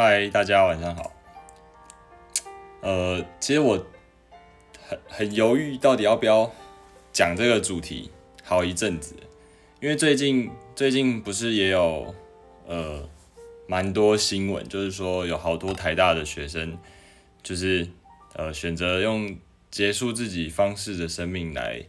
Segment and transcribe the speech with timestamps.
[0.00, 1.12] 嗨，大家晚上好。
[2.82, 3.84] 呃，其实我
[4.86, 6.48] 很很犹豫，到底要不要
[7.12, 8.08] 讲这个主题，
[8.44, 9.16] 好一阵子。
[9.80, 12.14] 因为最近最近不是也有
[12.68, 13.10] 呃
[13.66, 16.78] 蛮多新闻，就是说有好多台大的学生，
[17.42, 17.88] 就是
[18.34, 19.36] 呃选择用
[19.68, 21.82] 结束自己方式的生命来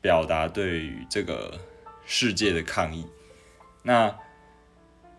[0.00, 1.60] 表达对于这个
[2.06, 3.04] 世界的抗议。
[3.82, 4.16] 那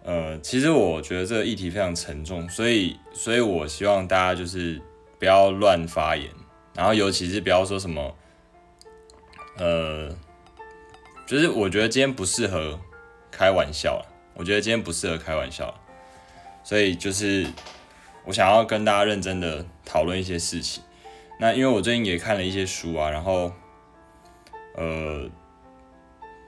[0.04, 4.82] 呃，其实我觉得这个议题非常沉重，所以，所以我希望大家就是
[5.20, 6.32] 不要乱发言，
[6.74, 8.16] 然后尤其是不要说什么，
[9.58, 10.10] 呃，
[11.28, 12.80] 就是我觉得今天不适合
[13.30, 15.80] 开玩笑我觉得今天不适合开玩笑，
[16.64, 17.46] 所以就是
[18.26, 20.82] 我想要跟大家认真的讨论一些事情。
[21.40, 23.52] 那因为我最近也看了一些书啊，然后，
[24.76, 25.30] 呃。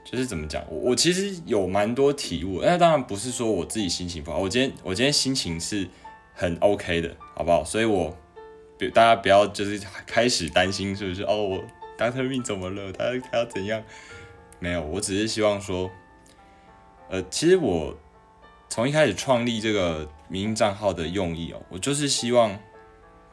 [0.04, 5.88] 就是怎么讲，我我其实有蛮多体悟，那当然不是说我自己心情不好，我今天我今天心情是
[6.34, 7.64] 很 OK 的，好不好？
[7.64, 8.18] 所以我，
[8.94, 11.64] 大家不要就是开始担心是不是哦，我
[11.98, 12.92] 当特命怎么了？
[12.92, 13.82] 他他要怎样？
[14.60, 15.90] 没有，我只是希望说，
[17.10, 17.96] 呃，其实我
[18.70, 22.60] 从一开始创立这个民营账号的用意哦，我就是希望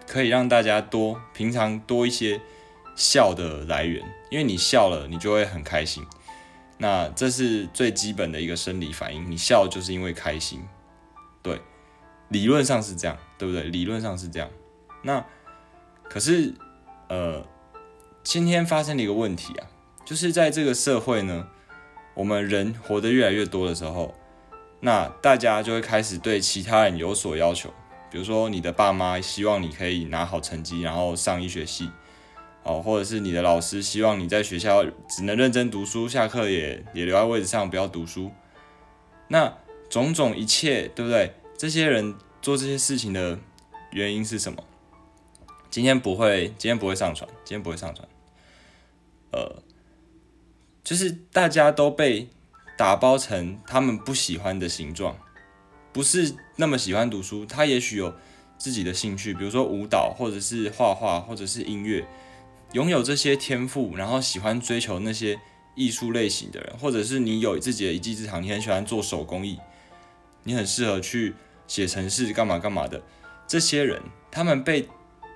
[0.07, 2.41] 可以让大家多平常多一些
[2.95, 6.05] 笑的来源，因为你笑了，你就会很开心。
[6.81, 10.63] 那这是最基本的一个生理反应，你笑就是因为开心，
[11.43, 11.61] 对，
[12.29, 13.65] 理论上是这样，对不对？
[13.65, 14.49] 理论上是这样。
[15.03, 15.25] 那
[16.09, 16.55] 可是，
[17.09, 17.45] 呃，
[18.23, 19.67] 今天发生了一个问题啊，
[20.05, 21.49] 就是在这个社会呢，
[22.15, 24.15] 我们人活得越来越多的时候，
[24.81, 27.75] 那大家就会开始对其他人有所要求，
[28.09, 31.91] 比如说你的爸妈希望你可以拿好成绩，然后上医学系。
[32.65, 38.31] 哦，或者是你的老师希望你在学校只能认真读书，下课也也留在位置上，不要读书。
[39.29, 39.57] 那
[39.89, 41.35] 种种一切，对不对？
[41.57, 43.39] 这些人做这些事情的
[43.91, 44.63] 原因是什么？
[45.71, 48.09] 今天不会，今天不会上传，今天不会上传。
[49.33, 49.63] 呃，
[50.85, 52.29] 就是大家都被
[52.77, 55.17] 打包成他们不喜欢的形状，
[55.93, 57.45] 不是那么喜欢读书。
[57.45, 58.15] 他也许有
[58.57, 62.07] 自己的兴趣，比如说舞蹈，或者是画画，或者是音乐。
[62.73, 65.41] 拥有这些天赋，然后喜欢追求那些
[65.75, 69.59] 艺术类型的人，或者是你有自己的一技之长，你很喜欢做手工艺，
[70.43, 71.35] 你很适合去
[71.67, 73.03] 写程式干嘛干嘛的，
[73.47, 74.87] 这些人，他们被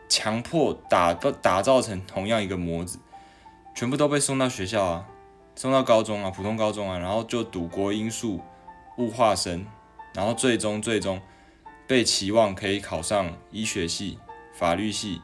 [0.09, 2.98] 强迫打打造成同样一个模子，
[3.75, 5.06] 全部都被送到学校啊，
[5.54, 8.43] 送到高中啊，普通高中啊，然后就读国英数
[8.99, 9.64] 物化生，
[10.14, 11.19] 然后最终最终
[11.87, 14.19] 被期望可以考上医学系、
[14.53, 15.22] 法律系。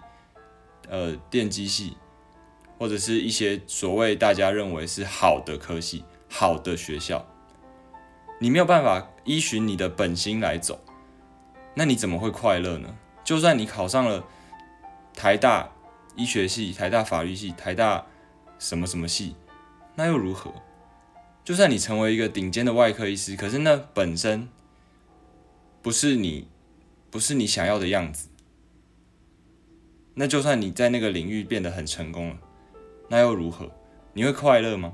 [0.89, 1.97] 呃，电机系，
[2.79, 7.27] 或者是一些所谓大家认为是好的科系、好的学校，
[8.41, 10.81] 你没有办法依循你的本心来走，
[11.75, 12.97] 那你怎么会快乐呢？
[13.23, 14.25] 就算你考上了
[15.13, 15.71] 台大
[16.17, 18.07] 医学系、台大法律系、台大
[18.59, 19.37] 什么什么系，
[19.95, 20.55] 那又如何？
[21.45, 24.49] 就算你成为一个顶尖的外科医师，可是那本身
[25.83, 26.49] 不是你，
[27.11, 28.28] 不是你想要的样子。
[30.21, 32.39] 那就算你在那个领域变得很成功了，
[33.09, 33.71] 那又如何？
[34.13, 34.93] 你会快乐吗？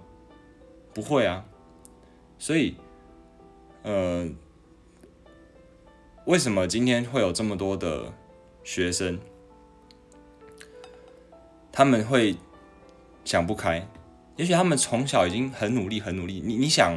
[0.92, 1.42] 不会啊。
[2.38, 2.76] 所以，
[3.84, 4.28] 呃，
[6.26, 8.12] 为什么今天会有这么多的
[8.62, 9.18] 学生，
[11.72, 12.36] 他们会
[13.24, 13.88] 想不开？
[14.36, 16.42] 也许他们从小已经很努力，很努力。
[16.44, 16.94] 你你想，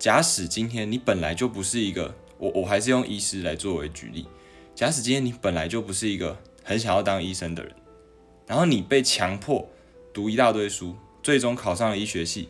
[0.00, 4.26] 假使今天你本来就不是一个，我我还是用医师来作为举例。
[4.74, 6.36] 假使今天你本来就不是一个。
[6.62, 7.74] 很想要当医生的人，
[8.46, 9.68] 然后你被强迫
[10.12, 12.48] 读一大堆书，最终考上了医学系，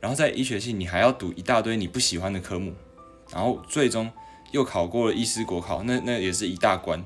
[0.00, 2.74] 然后在医学系你还要读一大堆你不喜欢的科目，
[3.32, 4.10] 然后最终
[4.50, 7.04] 又考过了医师国考，那那也是一大关。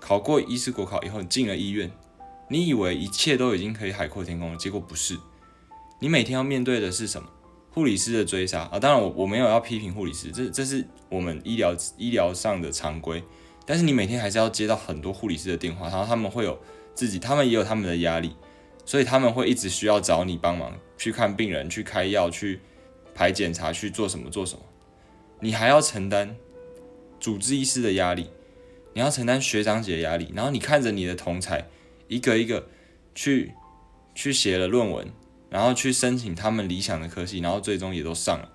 [0.00, 1.90] 考过医师国考以后进了医院，
[2.48, 5.16] 你以为一切都已经可以海阔天空了，结果不是。
[5.98, 7.28] 你每天要面对的是什么？
[7.70, 8.78] 护理师的追杀啊！
[8.78, 13.22] 当然我我没有要批评护理师，这这是我们医疗医疗上的常规。
[13.66, 16.56] 但是你每天还是要接到很多护理师的电话，然后他们会有
[16.94, 18.36] 自己，他们也有他们的压力，
[18.84, 22.60] 所以他们会一直需要找你帮忙去看病人、去开药、去
[23.12, 24.62] 排检查、去做什么做什么。
[25.40, 26.36] 你还要承担
[27.18, 28.30] 主治医师的压力，
[28.94, 31.66] 你要承担学长姐的压力，然后你看着你的同才
[32.06, 32.68] 一个一个
[33.16, 33.52] 去
[34.14, 35.08] 去写了论文，
[35.50, 38.52] 然后去申请他们理想的科系，然后最终也都上了。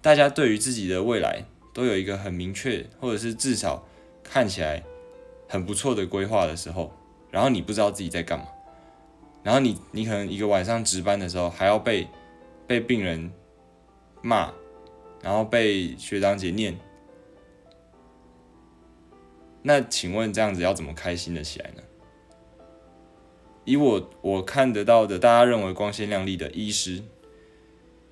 [0.00, 3.88] 大家对于自己的未来都有一个很明确，或者是至少。
[4.24, 4.82] 看起来
[5.48, 6.90] 很不错的规划的时候，
[7.30, 8.46] 然后你不知道自己在干嘛，
[9.44, 12.08] 然后你你可能一个晚上值班的时候还要被
[12.66, 13.30] 被病人
[14.22, 14.52] 骂，
[15.22, 16.76] 然后被学长姐念，
[19.62, 21.82] 那请问这样子要怎么开心的起来呢？
[23.66, 27.02] 以我我看得到的，大家认为光鲜亮丽的医师，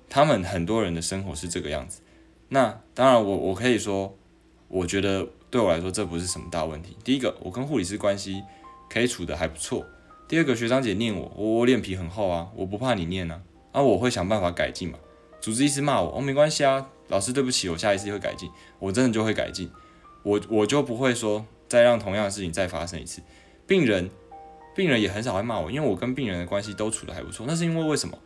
[0.09, 2.01] 他们很多人的生活是这个样子。
[2.49, 4.17] 那当然，我我可以说，
[4.67, 6.97] 我觉得对我来说这不是什么大问题。
[7.03, 8.41] 第一个，我跟护理师关系
[8.89, 9.85] 可以处得还不错。
[10.27, 13.39] 第二个，学长姐念我，我我脸皮很厚啊，我不怕你念啊，
[13.71, 14.97] 啊，我会想办法改进嘛。
[15.39, 19.69] 主治医师骂我，哦，没关系啊，老师对不起，我下一次会改进，我真的就会改进，
[20.23, 23.21] 我我就不会说再让同样的事情再发生一次。
[23.67, 24.09] 病人。
[24.75, 27.45] 病人也很少会骂我，因为我跟病人的关系都处得还不错。
[27.47, 28.17] 那是因为为什么？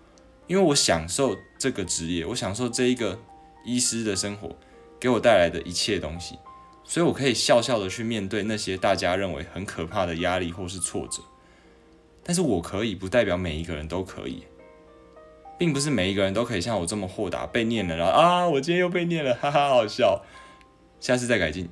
[0.47, 3.19] 因为我享受这个职业，我享受这一个
[3.65, 4.55] 医师的生活
[4.97, 6.39] 给我带来的一切东西，
[6.87, 11.21] 所以我可以笑笑的去面对那些大家认为很可怕的压力或是挫折。
[12.23, 14.43] 但是我可以，不代表每一个人都可以，
[15.59, 20.23] 并不是每一个人都可以像我这么豁达，被念了然后啊，我今天又被念了，哈哈，好笑，
[20.99, 21.69] 下次再改进。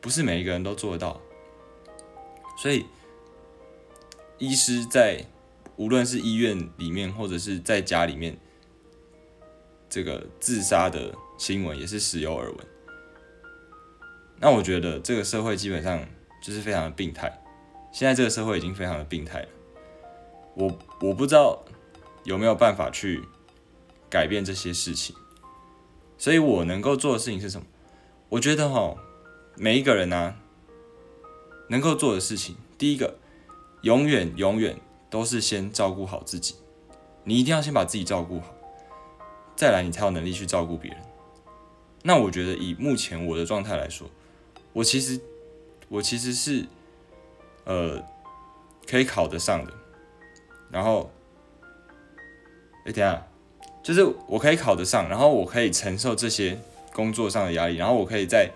[0.00, 1.20] 不是每一个人都做得到，
[2.56, 2.86] 所以。
[4.42, 5.22] 医师在
[5.76, 8.38] 无论是医院里面或者是在家里面，
[9.86, 12.58] 这个自杀的新闻也是时有耳闻。
[14.40, 16.04] 那我觉得这个社会基本上
[16.42, 17.40] 就是非常的病态。
[17.92, 19.48] 现在这个社会已经非常的病态了。
[20.54, 21.62] 我我不知道
[22.24, 23.22] 有没有办法去
[24.08, 25.14] 改变这些事情。
[26.16, 27.66] 所以我能够做的事情是什么？
[28.30, 28.96] 我觉得哈，
[29.56, 30.34] 每一个人呢，
[31.68, 33.16] 能够做的事情，第一个。
[33.82, 34.78] 永远永远
[35.08, 36.54] 都是先照顾好自己，
[37.24, 38.54] 你一定要先把自己照顾好，
[39.56, 41.00] 再来你才有能力去照顾别人。
[42.02, 44.06] 那我觉得以目前我的状态来说，
[44.72, 45.20] 我其实
[45.88, 46.66] 我其实是
[47.64, 48.02] 呃
[48.86, 49.72] 可以考得上的。
[50.70, 51.10] 然后，
[52.84, 53.26] 哎，等下，
[53.82, 56.56] 就是我可以考得上，然后我可以承受这些
[56.92, 58.48] 工作上的压力，然后我可以在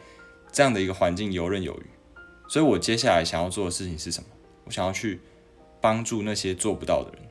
[0.52, 1.86] 这样的一个环境游刃有余。
[2.48, 4.28] 所以我接下来想要做的事情是什么？
[4.64, 5.20] 我想要去
[5.80, 7.28] 帮助那些做不到的人，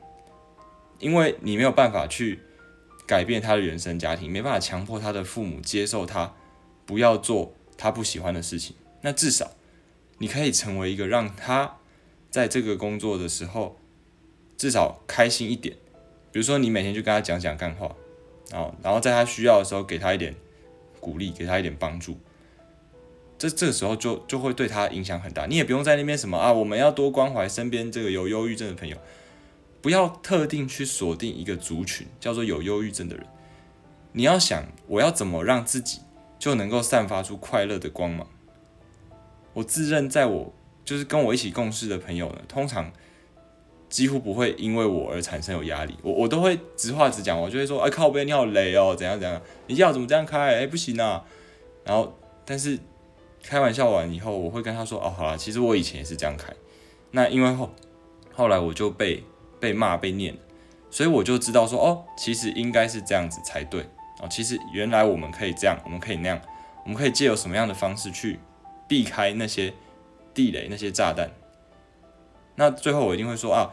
[0.98, 2.40] 因为你没有办法去
[3.06, 6.34] 改变他的原生家庭，没办法强迫他的父母接受他
[6.84, 8.76] 不要做他不喜欢的事情。
[9.02, 9.52] 那至少
[10.18, 11.76] 你可以成为一个让他
[12.30, 13.78] 在这个工作的时候
[14.56, 15.76] 至少开心一点。
[16.32, 17.94] 比如说，你每天就跟他讲讲干话，
[18.50, 20.34] 然后然后在他需要的时候给他一点
[20.98, 22.18] 鼓励，给他一点帮助。
[23.38, 28.96] 这这个时候就就会对他影响很大，你也不用在那边什么啊，我们要多关怀身边这个有忧郁症的朋友，
[29.82, 33.26] 不要特定去锁定一个族群，叫做有忧郁症的人。
[34.12, 36.00] 你要想，我要怎么让自己
[36.44, 38.26] 就能够散发出快乐的光芒？
[39.54, 40.52] 我自认在我
[40.84, 42.92] 就是跟我一起共事的朋友呢，通常
[43.88, 50.58] 几乎不会因为我而产生有压力，我我都会直话直讲，我就会说，哎靠边，你好雷哦，怎样怎样，你要怎么这样开？
[50.58, 51.24] 哎不行啊，
[51.82, 52.78] 然后但是。
[53.46, 56.50] 开玩笑完以后，我会跟他说：“哦，好了，其实我以前也是这样开。
[57.10, 57.70] 那因为后
[58.32, 59.22] 后来我就被
[59.60, 60.34] 被骂被念，
[60.90, 63.86] 所以我就知道说，哦，其实应该是这样子才对
[64.28, 66.40] 其实原来我们可以这样，我们可以那样，
[66.84, 68.38] 我们可以借由什么样的方式去
[68.88, 69.72] 避开那些
[70.32, 71.30] 地雷、那些炸弹。
[72.56, 73.70] 那最后我一定会说啊，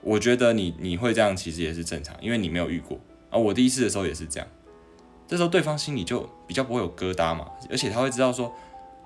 [0.00, 2.98] 我觉得你你会这样，其实也是正常，因为你没有遇过
[3.30, 3.38] 啊。
[3.38, 4.48] 我第一次的时候也是这样，
[5.26, 8.52] 这时候对方心里就比较不会有疙瘩嘛，而且他会知道说。”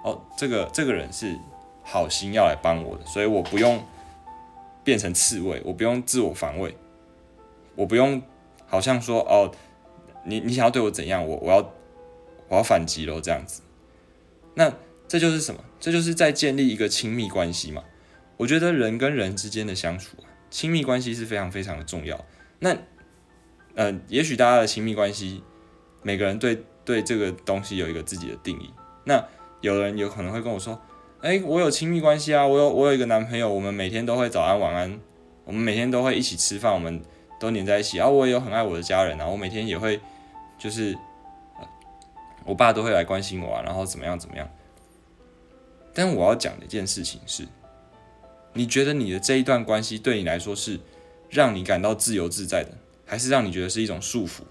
[0.05, 1.37] 哦，这个这个人是
[1.83, 3.83] 好心要来帮我的，所以我不用
[4.85, 6.76] 变成刺猬，我不用自我防卫，
[7.75, 8.23] 我不用
[8.69, 9.50] 好像说哦，
[10.26, 11.73] 你你想要对我怎样，我我要
[12.49, 13.62] 我要反击喽这样子。
[14.54, 14.73] 那
[15.09, 15.64] 这就是什么？
[15.78, 17.85] 这就是在建立一个亲密关系嘛。
[18.37, 20.16] 我觉得人跟人之间的相处，
[20.50, 22.25] 亲密关系是非常非常的重要。
[22.59, 22.76] 那
[23.75, 25.42] 呃，也许大家的亲密关系，
[26.02, 28.71] 每个人对对这个东西有一个自己的定义。
[29.04, 29.25] 那
[29.61, 30.80] 有人有可能会跟我说
[31.21, 34.99] ：“哎，我有亲密关系啊，我有我有一个男朋友，我们每天都会早安晚安，
[35.45, 37.02] 我们每天都会一起吃饭，我们
[37.38, 37.99] 都黏在一起。
[37.99, 40.00] 然后我也有很爱我的家人啊，我每天也会
[40.59, 40.97] 就是，
[42.45, 44.49] 我爸都会来关心我啊，然后怎么样怎么样。
[45.95, 47.47] 但我要讲的一件事情是，
[48.53, 50.81] 你觉得你的这一段关系对你来说是
[51.31, 52.73] 让你感到自由自在的，
[53.05, 54.43] 还是让你觉得是一种束缚？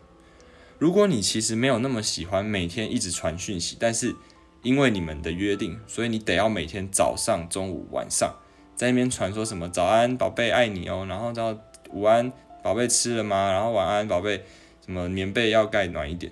[0.77, 4.15] 如果你其实没有那么喜欢每天一直传讯息，但是
[4.61, 8.35] 因为你们的约定，所以你得要每天早上、中午、晚上
[8.75, 11.55] 在那边传说什么“早安，宝贝，爱你哦”，然后到
[11.93, 12.31] “午安，
[12.61, 14.43] 宝贝，吃了吗？”然后“晚安，宝贝，
[14.85, 16.31] 什么棉被要盖暖一点。”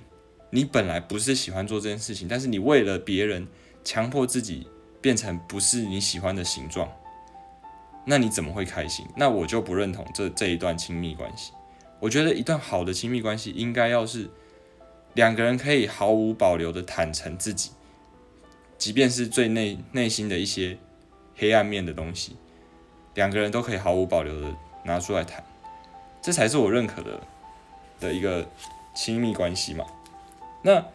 [0.52, 3.48] 你本来不是喜欢做这件事情，但是你为了别人
[3.84, 4.68] 强迫自己
[5.02, 6.88] 变成不是你喜欢的形状，
[8.06, 9.04] 那你怎么会开心？
[9.18, 11.54] 那我就不认同这这一段亲密关系。
[12.00, 14.30] 我觉得一段好的亲密关系应该要是
[15.16, 17.72] 两个人可以毫无保留的坦诚自己。
[18.78, 20.78] 即便是最内内心的一些
[21.36, 22.36] 黑暗面的东西，
[23.16, 24.56] 两个人都可以毫无保留的
[24.86, 25.44] 拿出来谈，
[26.22, 27.20] 这才是我认可的
[28.04, 28.48] 的一个
[28.94, 29.86] 亲密关系嘛。
[30.62, 30.86] 那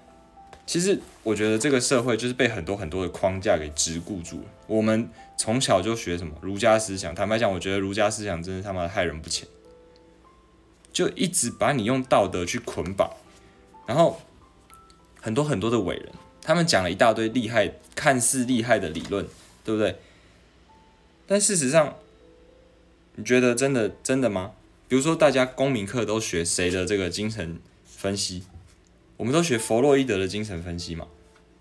[0.67, 4.45] 其实我觉得这个社会就是被很多很多的框架给桎梏住了。
[4.67, 9.49] 我们从小就学什么儒家思想，坦白讲，我觉得儒家思想真是他妈害人不浅，
[10.93, 13.11] 就一直把你用道德去捆绑，
[13.87, 14.21] 然后
[15.21, 16.13] 很多很多的伟人。
[16.43, 19.27] 他们讲了一大堆厉害、看似厉害的理论，
[19.65, 19.97] 对不对？
[21.27, 21.95] 但事实上，
[23.17, 24.53] 你觉得真的真的吗？
[24.89, 28.43] 比如说，大家公民课都学谁的这个精神分析？
[29.19, 31.07] 我们都学弗洛伊德的精神分析嘛，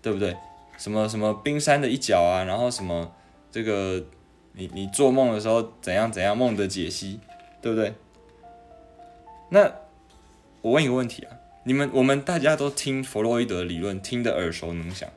[0.00, 0.34] 对不对？
[0.78, 3.12] 什么什么冰山的一角啊，然后什么
[3.52, 4.02] 这个
[4.52, 7.20] 你你做梦的时候怎样怎样梦的解析，
[7.60, 7.94] 对不对？
[9.50, 9.72] 那
[10.62, 11.36] 我问一个问题啊。
[11.64, 15.10] 你们我们大家都听弗洛伊德理论，听得耳熟能详，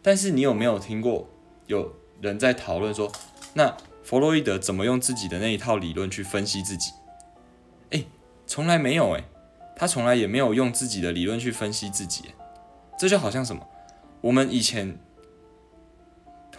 [0.00, 1.28] 但是你有没有听过
[1.66, 3.12] 有人在讨论说，
[3.52, 6.92] 那弗洛伊德怎么用自己的那一套理论去分析自己？
[8.50, 9.22] 从来没有哎，
[9.76, 12.34] 他从来也没有用自己的理论去分析自己，
[12.98, 13.64] 这就好像什么？
[14.20, 14.98] 我们以前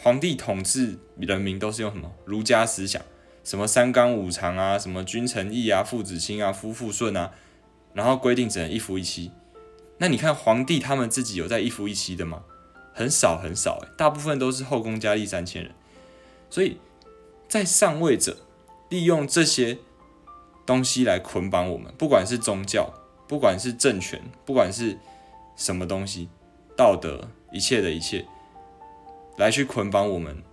[0.01, 3.01] 皇帝统治人民都是用什么儒家思想，
[3.43, 7.33] 什么三纲五常啊，什么君臣义啊，父子亲啊，夫妇顺啊。
[7.93, 9.29] 然后规定只能一夫一妻，
[9.97, 12.43] 那你看皇帝他们自己有在一夫一妻的吗？
[12.93, 15.73] 很少很少诶，大部分都是后宫佳丽三千人。
[16.49, 16.77] 所以
[17.49, 18.37] 在上位者
[18.87, 19.77] 利用这些
[20.65, 22.93] 东西来捆绑我们，不管是宗教，
[23.27, 24.97] 不管是政权，不管是
[25.55, 26.29] 什么东西，
[26.75, 28.25] 道德一切的一切，
[29.37, 30.43] 来去捆绑我们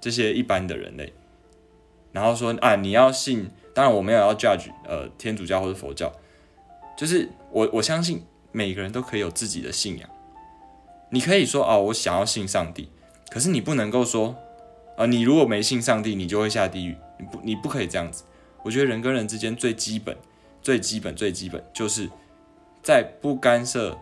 [0.00, 1.12] 这些一般的人类，
[2.12, 3.50] 然后说啊，你要信。
[3.74, 6.12] 当然，我没有要 judge 呃天主教或者佛教，
[6.94, 10.06] 就是我我相信每个人都可以有自己的信仰。
[11.08, 12.90] 你可以说哦，我想要信上帝，
[13.30, 14.36] 可是你不能够说
[14.98, 16.94] 啊，你如果没信上帝，你就会下地狱。
[17.18, 18.24] 你不你不可以这样子。
[18.62, 20.16] 我觉得人跟人之间最基本、
[20.60, 22.08] 最基本、最基本，就是
[22.82, 23.98] 在不干涉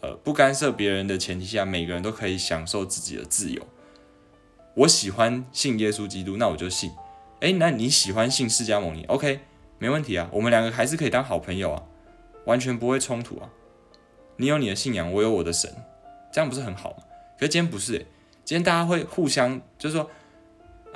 [0.00, 3.60] 呃不干涉别人的前提下，每个人都可以享受自己的自由。
[4.74, 6.92] 我喜欢信耶稣基督，那我就信。
[7.40, 9.40] 哎，那你喜欢信释迦牟尼？OK，
[9.78, 11.82] 没问题啊，我们两个还是可以当好朋友啊，
[12.44, 13.50] 完全不会冲突啊。
[14.36, 15.72] 你有你的信仰，我有我的神，
[16.32, 16.96] 这样不是很好吗？
[17.38, 17.98] 可是今天不是，
[18.44, 20.08] 今天大家会互相就是说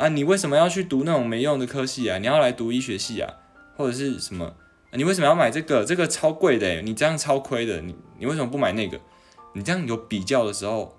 [0.02, 2.18] 啊，你为什么要去读那种没用的科系啊？
[2.18, 3.34] 你要来读医学系啊，
[3.76, 4.52] 或者是什么？
[4.90, 5.84] 你为什么要买这个？
[5.84, 7.80] 这个超贵的，你这样超亏的。
[7.80, 9.00] 你你为什么不买那个？
[9.52, 10.96] 你这样有比较的时候，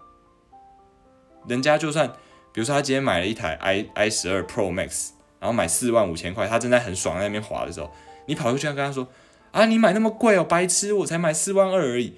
[1.50, 2.08] 人家就算
[2.54, 5.10] 比如说他今天买了一台 i i 十二 Pro Max。
[5.42, 7.92] 然后买四万五千块，他正在很爽在那边滑的时候，
[8.28, 9.06] 你跑过去要跟他说
[9.52, 10.94] ：“啊，你买那么贵哦，白痴！
[10.94, 12.16] 我才买四万二而已。”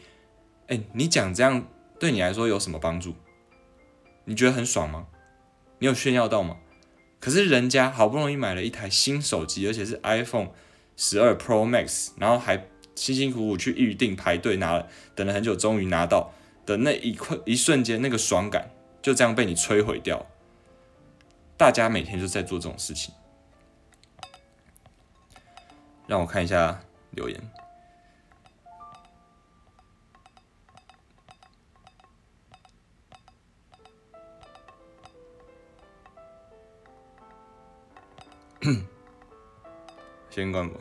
[0.70, 1.66] 哎，你讲这样
[2.00, 3.16] 对你来说有什么帮助？
[4.26, 5.08] 你觉得很爽吗？
[5.80, 6.58] 你有炫耀到吗？
[7.20, 10.50] 可是人家好不容易买了一台新手机，而且是 iPhone
[10.96, 16.32] 十二 Pro Max，然后还辛辛苦苦去预定排队拿了，等了很久，终于拿到
[16.66, 20.26] 的那一刻一瞬间，那个爽感就这样被你摧毁掉。
[21.58, 23.14] 大家每天就在做这种事情，
[26.06, 26.82] 让我看一下
[27.12, 27.40] 留言。
[40.30, 40.76] 先关吧。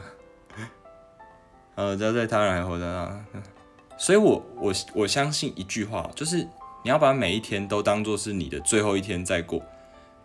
[1.76, 3.25] 呃，只要在他人还活着啊，
[3.99, 6.38] 所以我我我相信一句话，就是
[6.83, 9.62] 你要把每一天都当做是你的最后一天在过。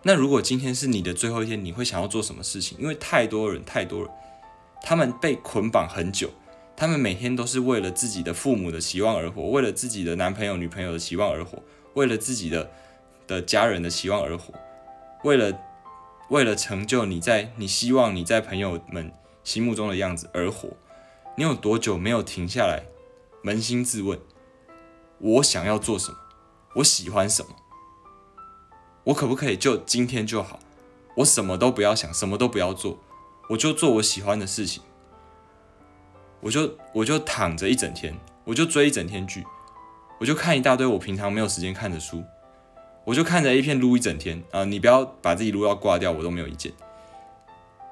[0.03, 2.77] 那如果今天是你的最后一天，你会想要做什么事情？
[2.79, 4.09] 因为太多人，太多人，
[4.81, 6.29] 他们被捆绑很久，
[6.75, 11.61] 他们每天都是为了自己的父母的期望而活，为了自己的男朋友、女朋友的期望而活，
[11.95, 12.71] 为了自己的
[13.27, 14.53] 的家人的期望而活，
[15.23, 15.51] 为了
[16.29, 19.11] 为了成就你在你希望你在朋友们
[19.43, 20.69] 心目中的样子而活。
[21.35, 22.83] 你有多久没有停下来
[23.43, 24.19] 扪心自问：
[25.19, 26.17] 我想要做什么？
[26.75, 27.55] 我喜欢什么？
[29.05, 30.59] 我可不可以就今天就好？
[31.15, 32.99] 我什么都不要想，什么都不要做，
[33.49, 34.83] 我就做我喜欢的事情。
[36.41, 39.43] 我就我就躺着一整天，我就追一整天剧，
[40.19, 42.23] 我就看一大堆我平常没有时间看的书，
[43.09, 44.63] 我就看着 A 片撸一整天啊！
[44.65, 46.71] 你不要把自己撸到挂掉，我都没有意见。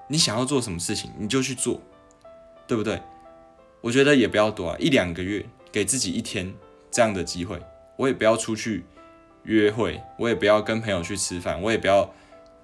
[0.09, 1.81] 你想要做什么事情，你就去做，
[2.67, 3.01] 对不对？
[3.81, 6.53] 我觉得也不要多啊，一两个月给自己一天
[6.91, 7.59] 这样的机会，
[7.95, 8.85] 我也不要出去。
[9.41, 12.13] 约会，我也不要跟朋友去吃饭，我也不要，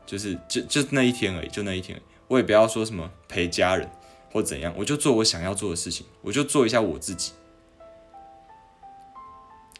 [0.06, 3.90] 就是就就那一天而已，就那一天，我也不要说什么陪家人
[4.32, 7.32] 或怎样，我就做我想要做的事情，我就做一下我自己，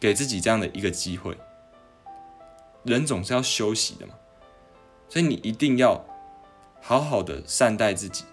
[0.00, 1.38] 给自己这样的一个机会。
[2.84, 4.14] 人总是要休息的嘛，
[5.08, 6.04] 所以你一定要
[6.82, 8.24] 好好的善待自己，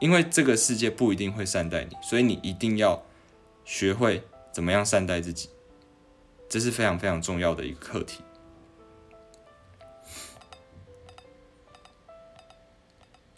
[0.00, 3.02] 因为这个世界不一定会善待你，所以你一定要
[3.64, 5.50] 学会怎么样善待自己，
[6.48, 8.22] 这是非常非常重要的一个课题。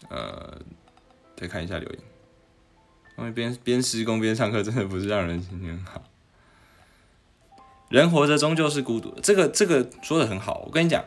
[0.09, 0.61] 呃，
[1.37, 1.99] 再看一下留言，
[3.19, 6.01] 因为边边施工边上课，真的不是让人心情好。
[7.93, 10.63] 人活着终究是孤独的，这个这个说的很好。
[10.65, 11.05] 我跟你讲，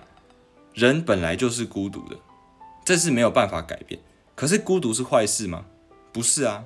[0.75, 2.15] 人本来就是孤独的，
[2.85, 3.99] 这是没有办法改变。
[4.35, 5.65] 可是孤独是坏事吗？
[6.13, 6.65] 不是啊，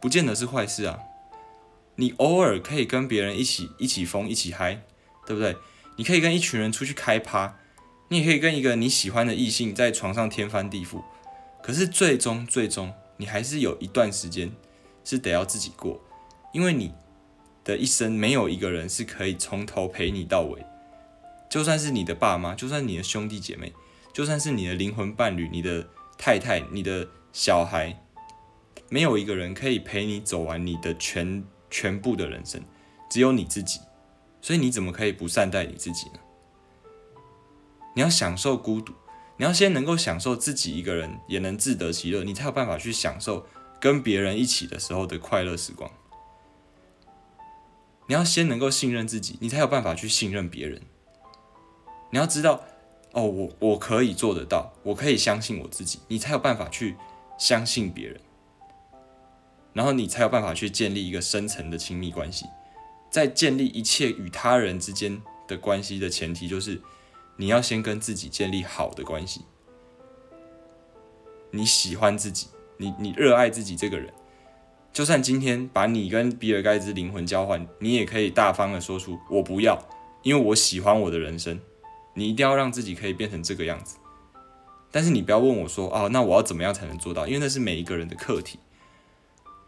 [0.00, 0.98] 不见得是坏事啊。
[1.94, 4.82] 你偶尔可以跟别人一起一起疯一起嗨，
[5.24, 5.56] 对不对？
[5.96, 7.56] 你可以跟一群人出去开趴，
[8.08, 11.02] 你也可以跟一个你喜欢的异性在床上天翻地覆。
[11.62, 14.52] 可是最终最终，你还是有一段时间
[15.06, 15.98] 是得要自己过，
[16.52, 16.92] 因为你。
[17.64, 20.64] 的一生没有一个人是可以从头陪你到尾，
[21.48, 23.72] 就算是你的爸妈，就算你的兄弟姐妹，
[24.12, 27.98] 就算是你的灵魂伴侣、你的太太、你的小孩，
[28.90, 32.62] 没有一个人可以陪你走完你的全全部的人生，
[33.08, 33.80] 只有你自己。
[34.42, 36.20] 所以你怎么可以不善待你自己呢？
[37.94, 38.92] 你要享受孤独，
[39.38, 43.46] 你要先能够享受自己一个人也能自得其乐，你才有办法去享受
[43.80, 45.90] 跟别人一起的时候的快乐时光。
[48.06, 50.82] 你要先能够信任自己，你才有办法去信任别人。
[52.10, 52.62] 你要知道，
[53.12, 56.96] 哦，我我可以做得到，我可以相信我自己，你才有办法去
[57.38, 58.20] 相信别人。
[59.72, 62.46] 然后你才有办法去建立一个深层的亲密关系。
[63.10, 66.80] 在建立一切与他人之间的关系的前提，就是
[67.36, 69.42] 你要先跟自己建立好的关系。
[71.50, 74.12] 你喜欢自己，你你热爱自己这个人。
[74.94, 79.76] 就算今天把你跟比尔盖茨灵魂交换，你也可以大方的说出“我不要”，
[80.22, 81.58] 因为我喜欢我的人生。
[82.14, 83.96] 你一定要让自己可以变成这个样子。
[84.92, 88.60] 但是你不要问我说：“哦，那我要怎么样才能做到？”因为那是每一个人的课题，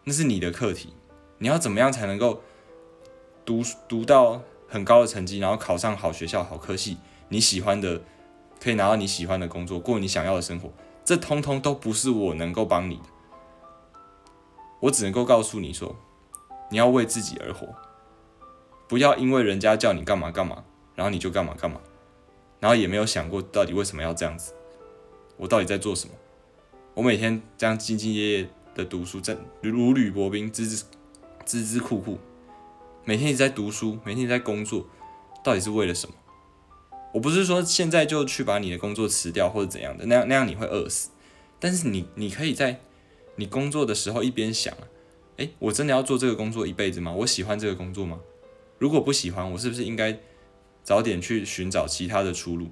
[0.05, 0.95] 那是你的课题。
[1.39, 2.41] 你要怎么样才能够
[3.45, 6.99] 读读到很高的成绩，然后考上好学校、好科系，
[7.31, 8.01] 你喜欢的，
[8.61, 10.71] 可以拿到你喜欢的工作，过你想要的生活？
[11.05, 13.03] 这通通都不是我能够帮你的。
[14.81, 15.97] 我只能够告诉你说，
[16.71, 17.75] 你要为自己而活，
[18.87, 21.81] 不要因为人家叫你干嘛干嘛，然后你就干嘛干嘛，
[22.61, 24.53] 然后也没有想过到底为什么要这样子，
[25.39, 26.15] 我到底在做什么？
[26.95, 30.83] 我每天这样兢兢业业的读书，在如履薄冰，孜孜
[31.47, 32.19] 孜孜酷酷，
[33.05, 34.87] 每天一直在读书，每天在工作，
[35.43, 36.15] 到底是为了什么？
[37.15, 41.09] 我不是说现在就去把你的工作辞掉或者怎样的，那样那样你会饿死，
[41.59, 42.81] 但是你你可以在。
[43.37, 44.75] 你工作的时候一边想，
[45.37, 47.12] 哎，我真的要做这个工作一辈子吗？
[47.12, 48.20] 我喜欢这个工作吗？
[48.79, 50.18] 如果不喜欢，我是不是应该
[50.83, 52.68] 早点去寻找其他的出路？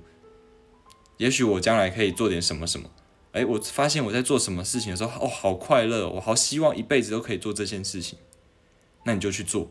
[1.19, 2.91] 也许我将来可以做点什么什么。
[3.33, 8.19] 哎，我发现我在做什么事情的时候，哦，好快乐，我好希望一辈子都可以做这件事情。
[9.05, 9.71] 那你就去做。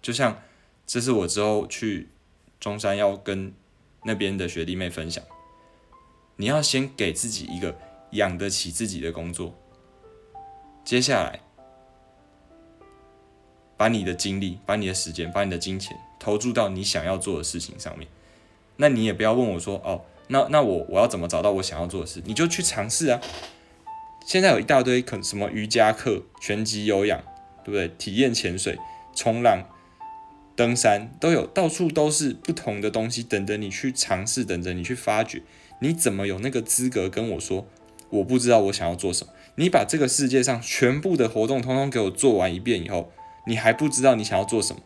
[0.00, 0.42] 就像
[0.86, 2.08] 这是我之后去
[2.58, 3.52] 中山要跟
[4.04, 5.22] 那边的学弟妹分享，
[6.36, 7.76] 你要先给自己一个
[8.12, 9.59] 养得起自己的工作。
[10.90, 11.38] 接下来，
[13.76, 18.08] 把你的精力、把你的时间、把你的金钱投注到你想要做的事情上面。
[18.74, 23.20] 那你也不要问我说：“哦，那那我我要怎么找到我想要做的事？”你就去尝试啊！
[24.26, 27.22] 现在有一大堆可什么瑜伽课、拳击有氧，
[27.62, 27.86] 对不对？
[27.96, 28.76] 体验潜水、
[29.14, 29.62] 冲浪、
[30.56, 35.40] 登山都有，到处都是不同的东西等着你去尝试，等着你去发掘。
[35.78, 37.68] 你怎么有那个资格跟我说
[38.08, 39.32] 我不知道我想要做什么？
[39.60, 43.12] 你把这个世界上全部的活动通通给我做完一遍以后，
[43.46, 44.80] 你还不知道你想要做什么，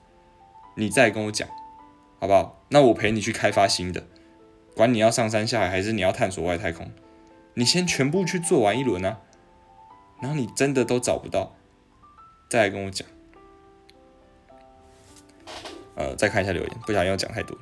[0.75, 1.49] 你再跟我讲，
[2.19, 2.61] 好不好？
[2.71, 4.03] 那我陪你去开发新的，
[4.75, 6.91] 管你要上山下海还是你要探索外太空，
[7.55, 9.21] 你先全部去做完一轮啊，
[10.21, 11.55] 然后你真的都找不到，
[12.51, 13.07] 再来跟我讲。
[15.95, 17.57] 呃，再看一下留言，不想要讲太多。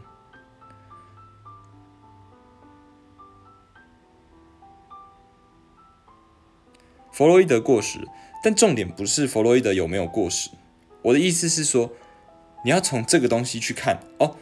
[7.13, 8.01] 弗洛伊德过时，
[8.43, 10.51] 但重点不是弗洛伊德有没有过时。
[11.03, 11.93] 我的意思是说，
[12.65, 14.37] 你要从这个东西去看哦，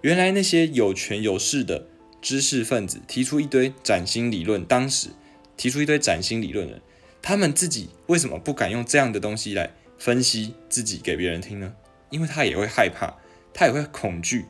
[0.00, 1.86] 原来那些有权有势的
[2.22, 5.08] 知识分子提出一堆崭新理论，当时
[5.56, 6.82] 提出一堆崭新理论的人，
[7.20, 11.74] 他们自己为什么不敢用这样的东西来分析自己给别人听呢？
[12.10, 13.14] 因为他也会害怕，
[13.52, 14.46] 他也会恐惧，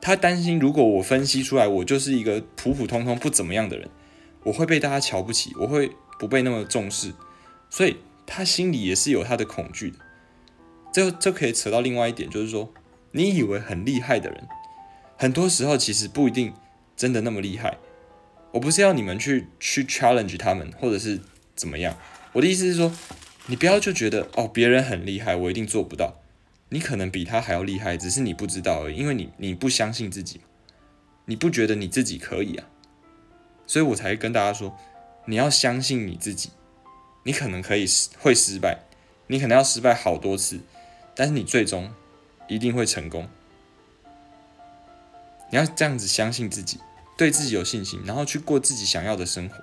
[0.00, 3.88] 他担心如果我分析出来，我就是一个普普通通不怎么样的人，
[4.44, 5.92] 我会被大家瞧不起，我会。
[6.22, 7.12] 不被那么重视，
[7.68, 9.98] 所以他心里也是有他的恐惧的。
[10.92, 12.72] 这这可以扯到另外一点，就是说，
[13.10, 14.46] 你以为很厉害的人，
[15.18, 16.54] 很多时候其实不一定
[16.96, 17.76] 真的那么厉害。
[18.52, 21.18] 我不是要你们去去 challenge 他们，或者是
[21.56, 21.96] 怎么样。
[22.34, 22.92] 我的意思是说，
[23.46, 26.20] 你不要就觉得哦，别人很厉害，我一定做不到。
[26.68, 30.40] 你可能比他还要厉害，只是你不知道而已，因为你你不相信自己，
[31.24, 32.68] 你不觉得你自己可以啊，
[33.66, 34.78] 所以我才跟大家说，
[35.24, 36.50] 你要相信你自己，
[37.24, 38.80] 你可能可以失会失败，
[39.26, 40.60] 你可能要失败好多次。
[41.14, 41.92] 但是你最终
[42.48, 43.28] 一定会成功。
[45.50, 46.80] 你要这样子相信自己，
[47.18, 49.56] 对自己有信心，然后去过自己想要的生活。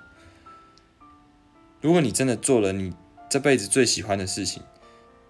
[1.80, 2.94] 如果你真的做了你
[3.28, 4.62] 这辈子最喜欢的事情，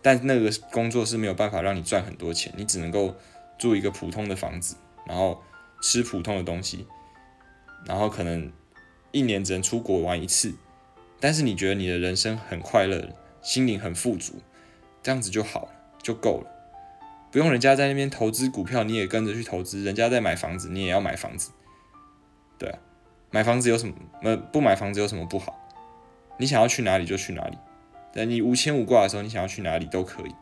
[0.02, 3.16] 但那个工作是没有办法让你赚很多钱，你只能够
[3.58, 5.42] 住一个普通的房子，然后
[5.82, 6.86] 吃普通的东西，
[7.86, 8.52] 然后可能
[9.12, 10.54] 一年只能出国玩一次，
[11.18, 13.08] 但是你觉得你的人生很快乐，
[13.42, 14.40] 心灵很富足，
[15.02, 15.72] 这样子就好了。
[16.02, 16.50] 就够了，
[17.30, 21.50] 不用人家在那边投资股票，你也跟着去投资；人家在买房子，你也要买房子。
[22.56, 22.74] 对，
[23.30, 24.36] 买房子有什么？
[24.50, 25.68] 不买房子有什么不好？
[26.38, 27.58] 你想要去哪里就去哪里。
[28.14, 30.34] 等你无牵无挂的时候，你想要去哪里都可以。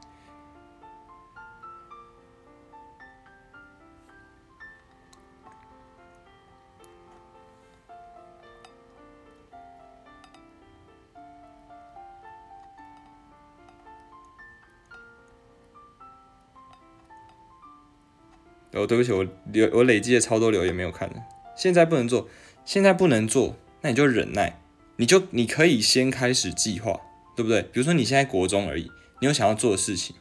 [18.79, 21.11] 哦，对不起，我留我累积的超多留言没有看
[21.57, 22.29] 现在不能做，
[22.65, 24.61] 现在不能做，那你就忍耐，
[24.97, 27.01] 你就你可以先开始计划，
[27.37, 27.63] 对不对？
[27.63, 30.15] 比如说你现在国中而已，你有想要做的事情，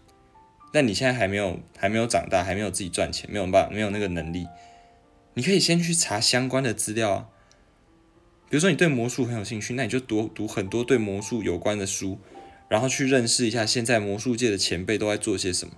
[0.73, 4.47] 但你现在还没有还没有长大，还没有自己赚钱，没有办法，没有那个能力，
[5.35, 7.25] 你可以先去查相关的资料啊。
[8.49, 12.17] 比如说你对魔术很有兴趣，那你就读读很多对魔术有关的书，
[12.69, 15.73] 然后去认识一下现在魔术界的前辈都在做些什么。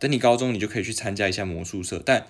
[0.00, 2.26] 等你高中，你就可以去参加一下魔术社，但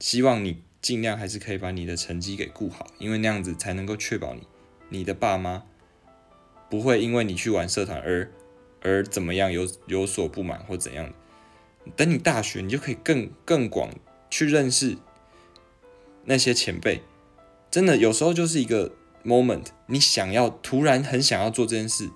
[0.00, 4.42] 希望你尽量还是可以把你的成绩给顾好，因为那样子才能够确保你
[4.88, 5.64] 你的爸妈
[6.70, 8.32] 不会因为你去玩社团而
[8.80, 11.12] 而怎么样有有所不满或怎样
[11.94, 13.90] 等你大学，你就可以更更广
[14.30, 14.96] 去认识
[16.24, 17.02] 那些前辈。
[17.70, 22.06] 真的有时候就是一个 moment，你想要突然很想要做这件事，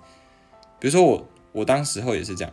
[0.79, 2.51] 比如说我我当时候也是这样。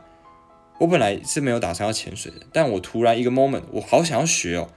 [0.79, 4.69] 我本来是没有打算要潜水的，但我突然一个 moment，我好想要学哦！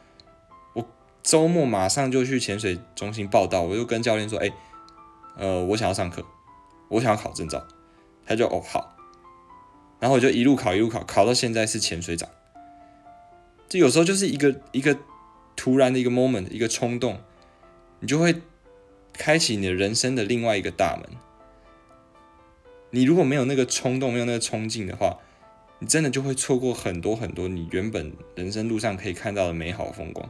[0.73, 0.87] 我
[1.21, 4.49] 周末马上就去潜水中心报道，我就跟教练说：“哎，
[5.37, 6.23] 呃，我想要上课，
[6.87, 7.65] 我想要考证照。”
[8.25, 8.95] 他就哦好，
[9.99, 12.29] 然后我就一路考一路考，考到现在是潜水长。
[13.67, 14.97] 这有时候就是一个一个
[15.55, 17.19] 突然的一个 moment，一个冲动，
[17.99, 18.41] 你就会
[19.13, 21.09] 开启你的人生的另外一个大门。
[22.91, 25.17] 你如果没有那个冲动，没有那个冲劲的话，
[25.79, 30.29] 你真的就会错过很多很多你原本人生路上可以看到的美好风光，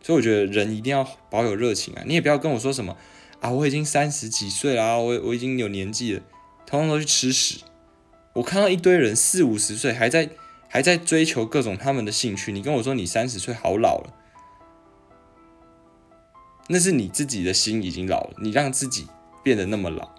[0.00, 2.02] 所以我觉得人一定要保有热情啊！
[2.06, 2.96] 你也不要跟我说什么
[3.40, 6.22] 啊，我已经三十几岁了，我我已经有年纪了，
[6.64, 7.64] 通通都去吃屎！
[8.34, 10.30] 我看到一堆人四五十岁还在
[10.68, 14.14] 还在追求各种他们的兴趣，你跟我说你三十岁好老了，
[16.68, 19.08] 那是你自己的心已经老了，你让自己
[19.42, 20.14] 变得那么老，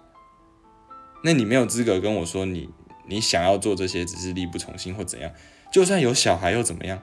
[1.22, 2.68] 那你没有资格跟我说你。
[3.06, 5.30] 你想要做这些，只是力不从心或怎样？
[5.72, 7.02] 就算有小孩又怎么样？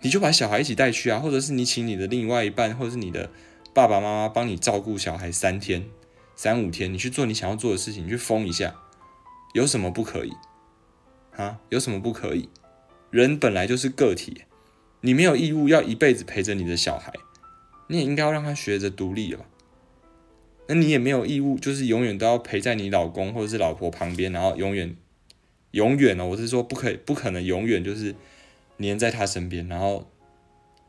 [0.00, 3.30] 你就把小孩一起带去啊，或者是你请你的另外一半，或者是你的
[3.74, 5.84] 爸爸妈妈帮你照顾小孩三天、
[6.36, 8.76] 三五天，你去做你想要做的事情，你去疯一下，
[9.54, 10.32] 有什么不可以？
[11.36, 12.48] 啊，有什么不可以？
[13.10, 14.42] 人本来就是个体，
[15.00, 17.12] 你没有义务要一辈子陪着你的小孩，
[17.88, 19.44] 你也应该要让他学着独立了。
[20.68, 24.94] 那你也没有义务，就是永远都要陪在你老公或者是老婆旁边，然后永远，
[25.70, 26.26] 永远哦？
[26.26, 28.14] 我是说，不可以，不可能永远就是
[28.76, 30.10] 黏在他身边，然后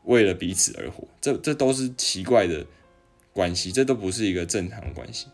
[0.04, 2.66] 为了彼此而活，这这都是奇怪的
[3.32, 5.28] 关系，这都不是一个正常的关系。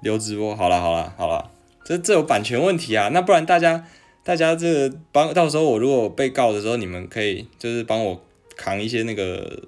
[0.00, 1.50] 留直播好了好了好了，
[1.84, 3.08] 这这有版权问题啊！
[3.08, 3.86] 那不然大家
[4.22, 8.22] 大家这帮到时候我如果被告的时候，你们可以就是帮我
[8.56, 9.64] 扛一些那个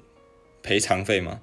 [0.63, 1.41] 赔偿费吗？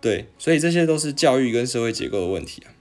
[0.00, 2.72] 对，所以这些都是教育跟社会结构的问题啊。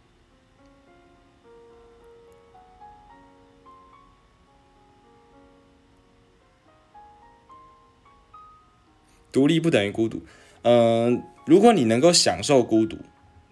[9.31, 10.23] 独立不等于孤独，
[10.63, 11.23] 嗯。
[11.45, 12.99] 如果你能够享受孤独，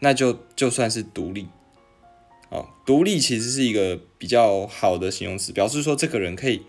[0.02, 1.48] 那就就算是独立。
[2.50, 6.62] 哦，独立其实是一个比较好的形容词，表示说这个人可以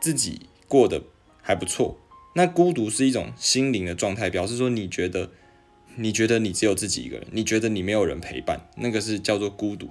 [0.00, 1.02] 自己过得
[1.42, 1.98] 还不错。
[2.34, 5.32] 那孤独是一种心灵的状态，表示说你觉得
[5.96, 9.90] 你觉得你只有自己一个人，你觉得你没有人陪伴，那个是叫做孤独。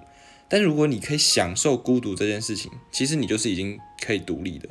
[0.50, 4.70] 但如果你可以享受孤独这件事情，其实你就是已经可以独立的。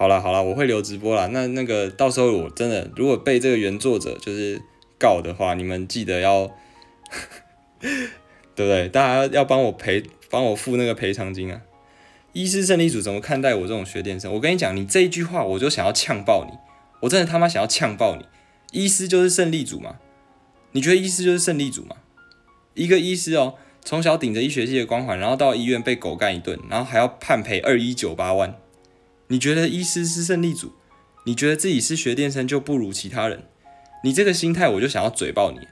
[0.00, 1.28] 好了好了，我会留直播了。
[1.28, 4.58] 那那个到时候我真的如果被这个原作者就是
[4.98, 6.50] 告的话，你们记得要，
[8.56, 8.88] 对不对？
[8.88, 11.60] 大家要帮我赔，帮我付那个赔偿金啊！
[12.32, 14.32] 医师胜利组怎么看待我这种学电生？
[14.32, 16.56] 我跟你讲，你这一句话我就想要呛爆你，
[17.00, 18.24] 我真的他妈想要呛爆你！
[18.72, 19.96] 医师就是胜利组吗？
[20.72, 21.96] 你觉得医师就是胜利组吗？
[22.72, 28.56] 一个医师哦，从小顶着医学系的光环，然后到医院被狗干一顿，然后还要判赔二一九八万。
[29.30, 30.72] 你觉得医师是胜利组？
[31.24, 33.44] 你觉得自己是学电生就不如其他人？
[34.02, 35.68] 你这个心态我就想要嘴爆你。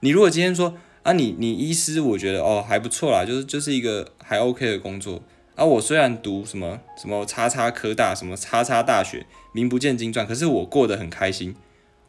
[0.00, 5.22] 你如果今天说啊，你你医师，我觉得哦还不错啦，就是就是一个还 OK 的工作。
[5.54, 9.24] 啊，我虽然读什么什么叉叉科大，什么叉叉大学，
[9.54, 11.56] 名不见经传，可是我过得很开心。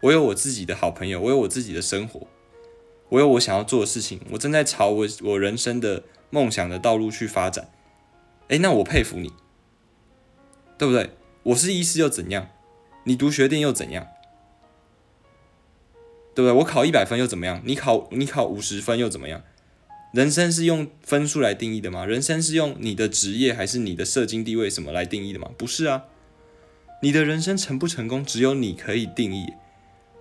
[0.02, 2.28] 我有我自己的好朋友，我有我自己的生活，
[3.08, 7.70] 我有我想要做的事情，我正在朝我我人生的梦想的道路去发展。
[8.50, 9.32] 诶，那我佩服你。
[10.84, 11.12] 对不对？
[11.44, 12.50] 我是医师又怎样？
[13.06, 14.06] 你读学电又怎样？
[16.36, 16.52] 对不对？
[16.52, 17.62] 我考一百分又怎么样？
[17.64, 19.42] 你考你考五十分又怎么样？
[20.12, 22.06] 人生是用分数来定义的吗？
[22.06, 25.50] 人生是用你的职业还是你的社经地位什么来定义的吗？
[25.58, 26.04] 不是啊！
[27.02, 29.54] 你的人生成不成功，只有你可以定义。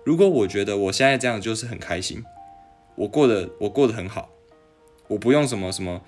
[0.05, 2.23] 如果我觉得我现在这样就是很开心，
[2.95, 4.29] 我过得我过得很好，
[5.09, 6.01] 我不用什么什么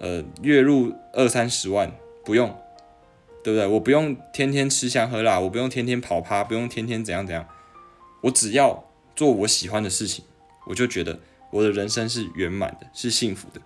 [0.00, 1.90] 呃月入二三十万，
[2.26, 2.54] 不用。
[3.42, 3.66] 对不对？
[3.66, 7.46] 我不用天天吃香喝辣，我不用天天跑趴，不用天天怎样怎样，
[8.22, 8.84] 我只要
[9.16, 10.24] 做我喜欢的事情，
[10.66, 11.18] 我就觉得
[11.50, 13.60] 我的人生是圆满的，是幸福的。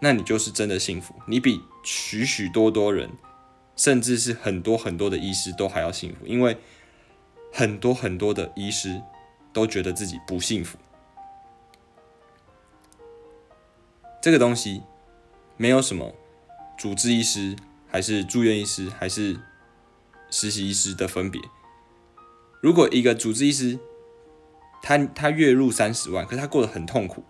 [0.00, 3.10] 那你就是真的幸福，你比许许多多人，
[3.74, 6.56] 甚至是很多很多的医师都还要幸福，因为
[7.52, 9.02] 很多很多的医师
[9.52, 10.78] 都觉得自己不幸福。
[14.22, 14.82] 这个东西
[15.56, 16.14] 没有什么
[16.78, 17.56] 主治医师。
[17.96, 19.38] 还是住院医师，还是
[20.30, 21.40] 实习医师的分别。
[22.60, 23.78] 如果一个主治医师，
[24.82, 27.22] 他他月入三十万，可是他过得很痛苦；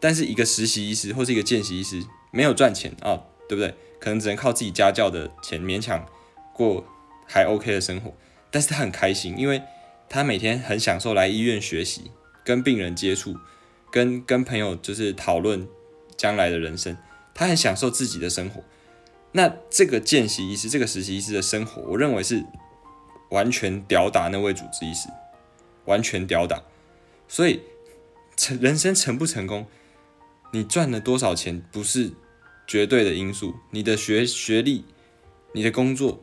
[0.00, 3.74] 但是一个实习医师或是一个见习医师，没有赚钱啊，对不对？
[4.00, 6.06] 可能只能靠自己家教的钱勉强
[6.54, 6.86] 过
[7.26, 8.14] 还 OK 的生活，
[8.50, 9.60] 但是他很开心，因为
[10.08, 12.10] 他每天很享受来医院学习，
[12.42, 13.36] 跟病人接触，
[13.90, 15.68] 跟跟朋友就是讨论
[16.16, 16.96] 将来的人生，
[17.34, 18.64] 他很享受自己的生活。
[19.32, 22.44] 那这个见习医师，这个实习医师的生活，我认为是
[23.30, 25.08] 完全吊打那位主治医师，
[25.86, 26.62] 完全吊打。
[27.26, 27.62] 所以
[28.36, 29.66] 成人生成不成功，
[30.52, 32.12] 你赚了多少钱不是
[32.66, 34.84] 绝对的因素，你的学学历、
[35.54, 36.20] 你的工作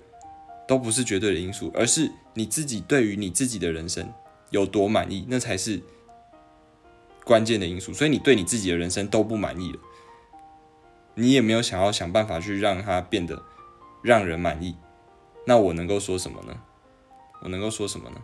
[0.67, 4.13] 都不是绝对的因素，而是你自己对于你自己的人生
[4.51, 5.81] 有多满意，那才是
[7.23, 7.91] 关键的因素。
[7.91, 9.79] 所以你对你自己的人生都不满意了。
[11.15, 13.43] 你也没有想要想办法去让它变得
[14.01, 14.77] 让人满意，
[15.45, 16.53] 那我能够说什么呢？
[17.41, 18.21] 我能够说什么呢？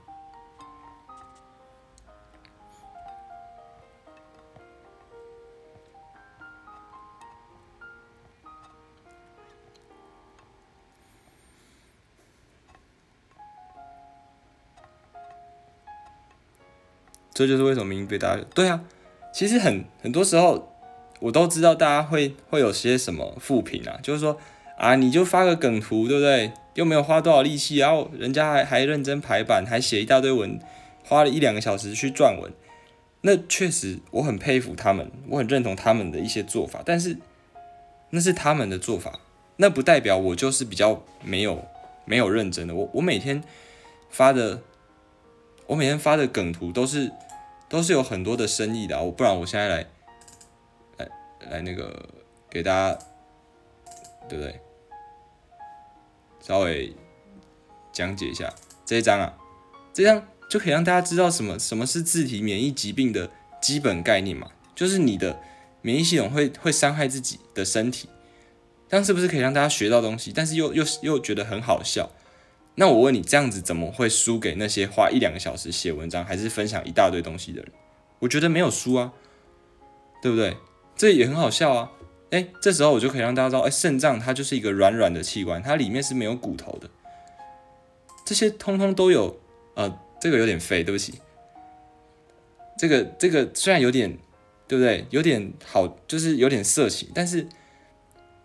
[17.34, 18.82] 这就是为什么明明被大家对啊，
[19.34, 20.75] 其实很很多时候。
[21.20, 24.38] 我都知道大家会会有些什么负评啊，就是说
[24.78, 26.52] 啊，你就发个梗图，对不对？
[26.74, 30.60] 又没有花多少力气，然后人家还还认真排版，还写一大堆文，
[31.06, 32.52] 花了一两个小时去撰文。
[33.22, 37.18] 那确实我很佩服他们，我很认同他们的一些做法，但是
[38.10, 39.20] 那是他们的做法，
[39.56, 41.66] 那不代表我就是比较没有
[42.04, 42.76] 没有认真的。
[42.76, 43.42] 我我每天
[44.10, 44.62] 发的，
[45.68, 47.10] 我每天发的梗图都是
[47.70, 49.88] 都是有很多的深意的啊，我不然我现在来。
[51.50, 52.08] 来那个
[52.50, 53.00] 给大家，
[54.28, 54.60] 对不对？
[56.42, 56.96] 稍微
[57.92, 58.54] 讲解一下
[58.86, 59.38] 这一章啊，
[59.94, 63.32] 这样就可以让大家知道什么什么是自体免疫疾病的
[63.62, 65.40] 基本概念嘛，就是你的
[65.82, 68.10] 免疫系统会会伤害自己的身体，
[68.88, 70.32] 这样是不是可以让大家学到东西？
[70.32, 72.12] 但是又又又觉得很好笑？
[72.76, 77.72] 那我问你，这样子怎么会输给那些花一两个小时写文章，还是分享一大堆东西的人？
[78.20, 79.14] 我觉得没有输啊，
[80.22, 80.58] 对不对？
[80.96, 81.92] 这也很好笑啊！
[82.32, 86.90] 哎，这时候我就可以让大家知道，哎，肾脏它就是一个软软的器官，它里面是没有骨头的。
[88.26, 89.40] 这些通通都有，
[89.76, 91.16] 呃，这个有点废，对不起。
[92.78, 94.18] 这个这个虽然有点，
[94.68, 95.06] 对不对？
[95.12, 97.48] 有点好，就是有点色情，但是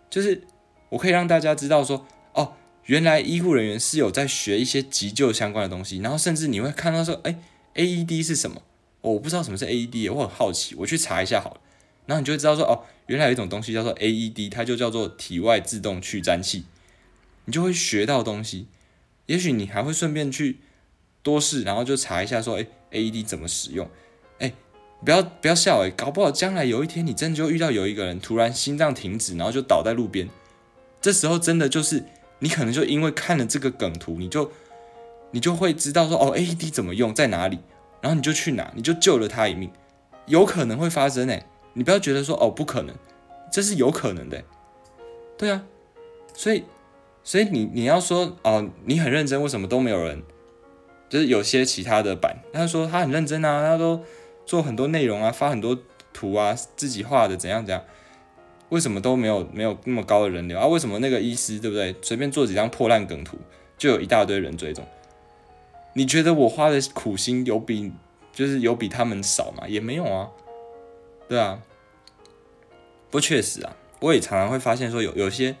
[0.09, 0.43] 就是
[0.89, 2.53] 我可以让大家知道说，哦，
[2.85, 7.35] 原来医护人员是有在学一些急救相关的东西，然后甚至你会看到说，哎
[7.75, 8.61] ，AED 是什么？
[9.01, 11.59] 我不知道什么是 AED，我很好奇，我去查一下好了。
[12.05, 16.65] 然后你就会知道说，哦，原来有一种东西叫做 AED，它就叫做体外自动去粘器，
[17.45, 18.67] 你就会学到东西。
[19.27, 20.59] 也许你还会顺便去
[21.23, 23.89] 多试，然后就查一下说，哎，AED 怎么使用？
[24.39, 24.51] 哎，
[25.05, 30.27] 不要不要笑，哎，搞不好将来有一天你真的就遇到有一个人突然心脏停止，然后就倒在路边，
[30.99, 32.03] 这时候真的就是
[32.39, 34.51] 你可能就因为看了这个梗图，你就
[35.31, 37.59] 你就会知道说，哦，AED 怎么用，在哪里，
[38.01, 39.71] 然后你就去拿，你就救了他一命，
[40.25, 42.95] 有可能会发生，哎，你不要觉得说，哦，不可能，
[43.51, 44.43] 这是有可能的，
[45.37, 45.63] 对啊，
[46.33, 46.63] 所以。
[47.23, 50.23] 所以你你要说哦，你很认真，为什么都没有人？
[51.07, 54.01] 就是有些其他的版，他说他很认真啊，他都
[54.43, 55.77] 做很多内容啊，发很多
[56.11, 57.83] 图啊，自己画的怎样怎样，
[58.69, 60.65] 为什么都没有没有那么高的人流啊？
[60.65, 61.95] 为什么那个医师对不对？
[62.01, 63.37] 随便做几张破烂梗图，
[63.77, 64.83] 就有一大堆人追踪？
[65.93, 67.91] 你觉得我花的苦心有比
[68.33, 69.67] 就是有比他们少吗？
[69.67, 70.27] 也没有啊，
[71.31, 71.61] 对啊，
[73.09, 75.55] 不确实啊，我也常常会发现说有有些。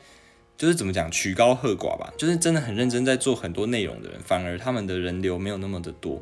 [0.57, 6.21] 就是怎么讲曲高和寡吧，就是真的很认真在做很多内容的人，反而他们的人流没有那么的多。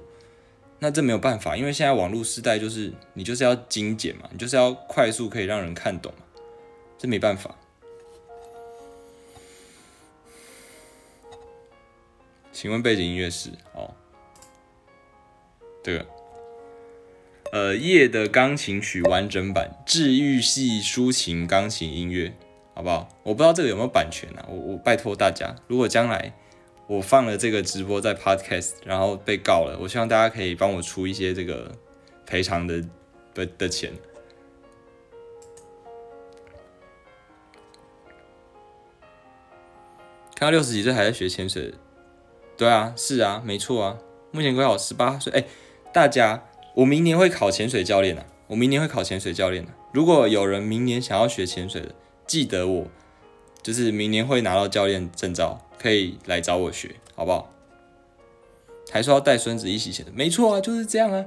[0.77, 6.23] 那这没有办法，因为现在网络时代就是你就是要精简嘛，你就是要快速可以让人看懂嘛，
[6.97, 7.53] 这没办法。
[12.53, 13.93] 请问背景音乐是哦，
[15.83, 16.05] 这个
[17.51, 22.33] 呃夜的钢琴曲完整版，治愈系抒情钢琴音乐。
[22.75, 23.09] 好不好？
[23.23, 24.45] 我不知道这个有没有版权啊？
[24.47, 26.33] 我我拜托大家，如果将来
[26.87, 31.69] 我放了这个直播在 Podcast，然后被告了，我希望大家可以帮我出一些这个
[32.25, 32.81] 赔偿的
[33.33, 33.91] 的的钱。
[40.35, 41.73] 看到六十几岁还在学潜水，
[42.55, 43.97] 对啊，是啊，没错啊。
[44.31, 45.43] 目前刚好十八岁，哎，
[45.91, 46.41] 大家，
[46.79, 49.71] 我明年会考潜水教练啊，我明年会考潜水教练的。
[49.91, 51.93] 如果有人明年想要学潜水的，
[52.25, 52.87] 记得我，
[53.61, 57.51] 就是明年会拿到教练证照，可以来找我学，好不好？
[58.89, 61.25] 还说要带孙子一起学的，没错啊，就是这样啊。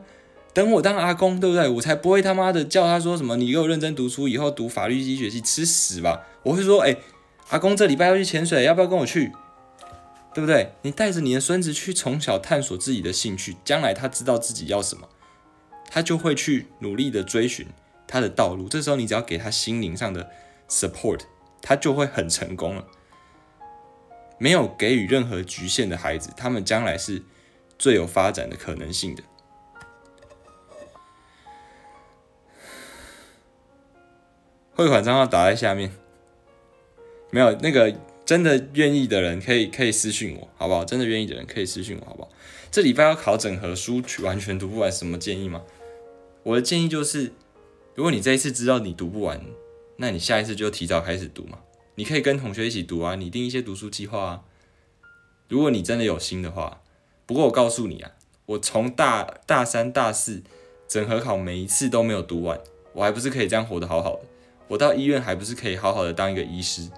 [0.54, 1.68] 等我当阿公，对不对？
[1.68, 6.22] 我才不会他妈的叫他说什么，你给我认真读书，以后读法律医学系吃屎吧！
[6.44, 6.96] 我会说，哎，
[7.50, 9.32] 阿公这礼拜要去潜水，要不要跟我去？
[10.32, 10.72] 对不对？
[10.80, 15.06] 你带着你的孙子去从小探索自己的兴趣，将来他知道自己要什么，
[15.92, 17.66] 他就会去努力的追寻
[18.07, 18.68] 他的道路。
[18.68, 20.31] 这时候你只要给他心灵上的。
[20.68, 21.20] support，
[21.61, 22.87] 他就会很成功了。
[24.38, 27.22] 没有给予任何局限的孩子，他们将来是
[27.78, 29.22] 最有发展的可能性的。
[34.72, 35.92] 汇款账号打在下面。
[37.31, 40.87] 没有那个真的愿意的人，可以可以私信我，好不好？
[40.87, 42.31] 真的愿意的人可以私信我，好不好？
[42.70, 45.62] 这礼拜要考整合书，完全读不完，什么建议吗？
[46.45, 47.32] 我的建议就是，
[47.95, 49.40] 如果你这一次知道你读不完。
[49.99, 51.59] 那你下一次就提早开始读嘛，
[51.95, 54.43] 你可以跟同学一起读啊，拟定一些读书计划啊。
[55.49, 56.80] 如果你真的有心的话，
[57.24, 58.11] 不过我告诉你啊，
[58.47, 60.43] 我从大大三、大四
[60.88, 62.59] 整合考每一次都没有读完，
[62.95, 64.22] 我还不是可以这样活得好好的？
[64.66, 66.90] 我到医院还不是可以好好的当一个医师？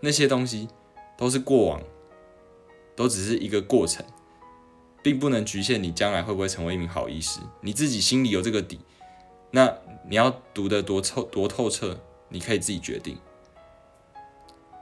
[0.00, 0.66] 那些东西
[1.16, 1.80] 都是过往，
[2.96, 4.04] 都只是一个过程，
[5.04, 7.38] 并不能局限你将来会不会成为一名好医师。
[7.60, 8.80] 你自己心里有这个底，
[9.50, 9.70] 那
[10.08, 12.00] 你要读得多透多透彻。
[12.30, 13.16] 你可以自己决定，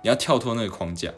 [0.01, 1.12] 你要跳脱那个框架。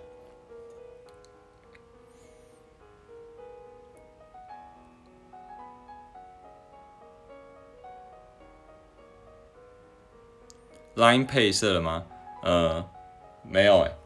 [10.96, 12.06] Line Pay 设了吗？
[12.42, 12.88] 呃，
[13.42, 14.03] 没有哎。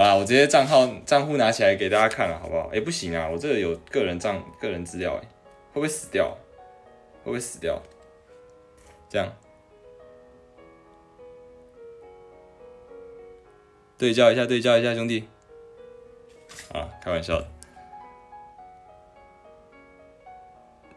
[0.00, 2.70] 好啦，我直接账号账户拿起来给大家看了，好不好？
[2.72, 5.28] 哎，不行啊，我这个有个人账个人资料哎，
[5.74, 6.30] 会不会死掉？
[7.22, 7.78] 会不会死掉？
[9.10, 9.30] 这样。
[13.98, 15.28] 对焦一下，对焦一下，兄弟。
[16.72, 17.46] 啊，开玩笑的。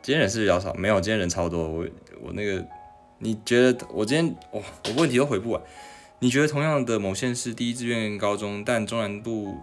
[0.01, 1.67] 今天人是比较少，没有，今天人超多。
[1.67, 1.85] 我
[2.21, 2.65] 我那个，
[3.17, 5.61] 你觉得我今天哇，我问题都回不完。
[6.19, 9.57] 你觉得同样的某县市第一志愿高中，但中南部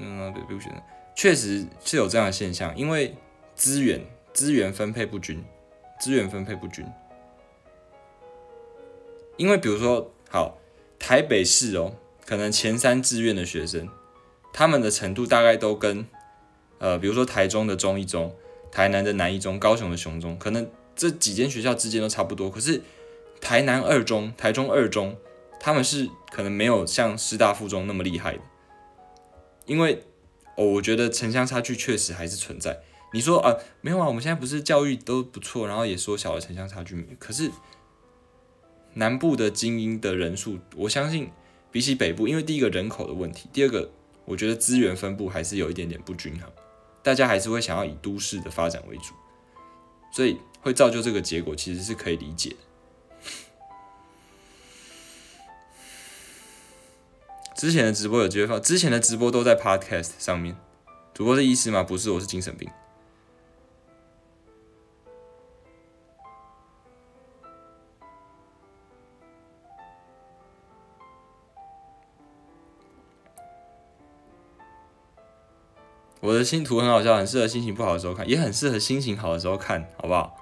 [0.00, 0.82] 嗯不不选，
[1.14, 3.14] 确实是有这样的现象，因为
[3.54, 5.42] 资源资源分配不均，
[6.00, 6.84] 资源分配不均。
[9.36, 10.58] 因为比如说好。
[10.96, 13.86] 台北市哦，可能前三志愿的学生，
[14.54, 16.06] 他们的程度大概都跟
[16.78, 18.34] 呃，比如说台中的中一中、
[18.72, 20.66] 台南的南一中、高雄的雄中，可能
[20.96, 22.48] 这几间学校之间都差不多。
[22.48, 22.80] 可是
[23.38, 25.14] 台南二中、台中二中，
[25.58, 28.40] 他们是可能没有像师大附中那么厉害的，
[29.66, 30.02] 因为
[30.56, 32.80] 哦，我觉得城乡差距确实还是存在。
[33.12, 37.50] 你说啊，没有啊，我们现在不是教育都不错，然后也缩小了城乡差距，可是。
[38.96, 41.28] 南部的精英的人数，我相信
[41.72, 43.90] 比起北部，因为第一个人口的问题，第二个
[44.24, 46.48] 我觉得资源分布还是有一点点不均衡，
[47.02, 49.12] 大家还是会想要以都市的发展为主，
[50.12, 52.54] 所以会造就这个结果，其实是可以理解。
[57.54, 60.56] 之前的直播有机会放，之前的直播都在 Podcast 上面。
[61.14, 61.84] 主播是医师吗？
[61.84, 62.68] 不是，我是精神病。
[76.20, 80.36] 我的新图很好笑，很适合心情不好的时候看，也很适合心情好的时候看，好不好？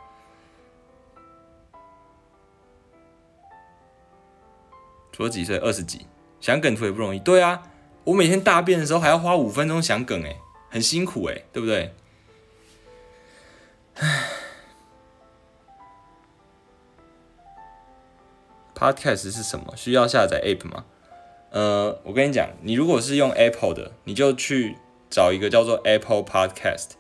[5.11, 5.59] 除了几岁？
[5.59, 6.07] 二十几，
[6.43, 7.19] 想梗图也不容易。
[7.19, 7.63] 对啊，
[8.05, 10.37] 我每天大便的时候还要花五分钟想梗，哎，
[10.69, 11.95] 很辛苦哎，对不对？
[13.95, 14.29] 唉
[18.75, 19.73] ，Podcast 是什么？
[19.75, 20.85] 需要下载 App 吗？
[21.51, 24.77] 呃，我跟你讲，你如果是用 Apple 的，你就去。
[25.15, 26.93] 找一个叫做 Apple Podcast，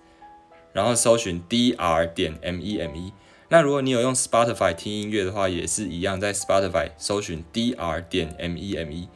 [0.74, 3.12] 然后搜寻 Dr 点 meme。
[3.48, 9.08] 那如果你有用 Spotify 听音乐的话，也是一样，在 Spotify 搜寻 Dr 点 meme。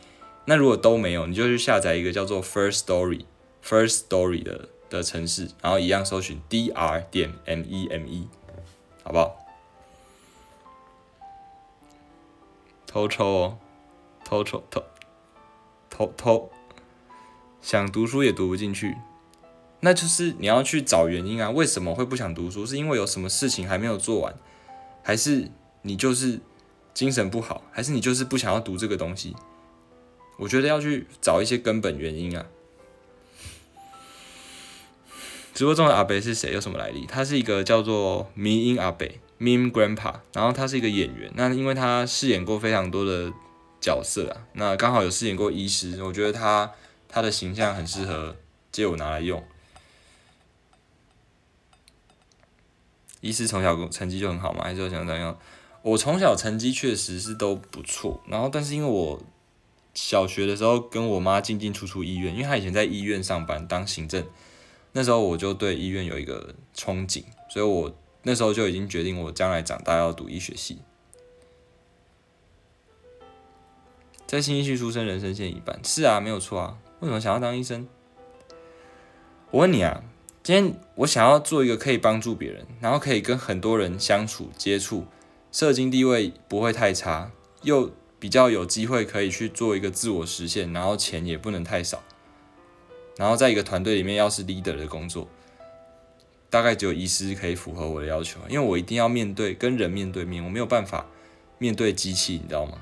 [0.46, 3.24] 那如果都没有，你就去下载一个叫做 First Story
[3.64, 8.28] First Story 的的城市，然后一样搜寻 Dr 点 Me，
[9.02, 9.36] 好不好？
[12.86, 13.58] 偷抽哦，
[14.24, 14.82] 偷抽偷
[15.90, 16.50] 偷偷。
[17.60, 18.96] 想读书也读不进去，
[19.80, 22.64] 那就是你要去找原因啊，为什么会不想读书？
[22.64, 24.34] 是因为有什么事情还没有做完，
[25.02, 25.50] 还是
[25.82, 26.38] 你就是
[26.94, 29.34] 精神不好，还是你就是不想要读这个东西？
[30.36, 32.46] 我觉得要去找一些根本原因啊。
[35.54, 36.52] 直播中的阿北是谁？
[36.52, 37.06] 有什么来历？
[37.06, 41.32] 他是一个叫做迷音阿北 （Meme Grandpa），然后他是一个演员。
[41.34, 43.32] 那因为他饰演过非常多的
[43.80, 46.72] 角色啊，那刚好有饰演过医师，我觉得他。
[47.08, 48.36] 他的形象很适合
[48.72, 49.42] 借我拿来用。
[53.22, 55.38] 医师从小成绩就很好嘛，还是想怎样？
[55.82, 59.22] 我从小成绩确实是都不错，然后但是因为我
[59.96, 64.24] 小学的时候跟我妈进进出出医院，因为她以前在医院上班当行政，
[64.92, 67.92] 那时候我就对医院有一个憧憬，所以我
[68.22, 70.80] 那时候就已经决定我将来长大要读医学系。
[74.26, 76.76] 在新一区出生，人生线一半，是啊，没有错啊。
[77.00, 77.88] 为什么想要当医生？
[79.52, 80.02] 我问你啊，
[80.42, 85.06] 今天我想要做一个可以帮助别人，然后可以跟很多人相处接触，
[85.52, 87.30] 社经地位不会太差，
[87.62, 87.92] 又
[88.26, 92.02] 比较有机会可以去做一个自我实现，然后钱也不能太少，
[93.16, 95.28] 然后在一个团队里面要是 leader 的工作，
[96.50, 101.06] 大概只有医师可以符合我的要求，因为我一定要面对跟人面对面，我没有办法
[101.58, 102.78] 面对机器，你知道吗？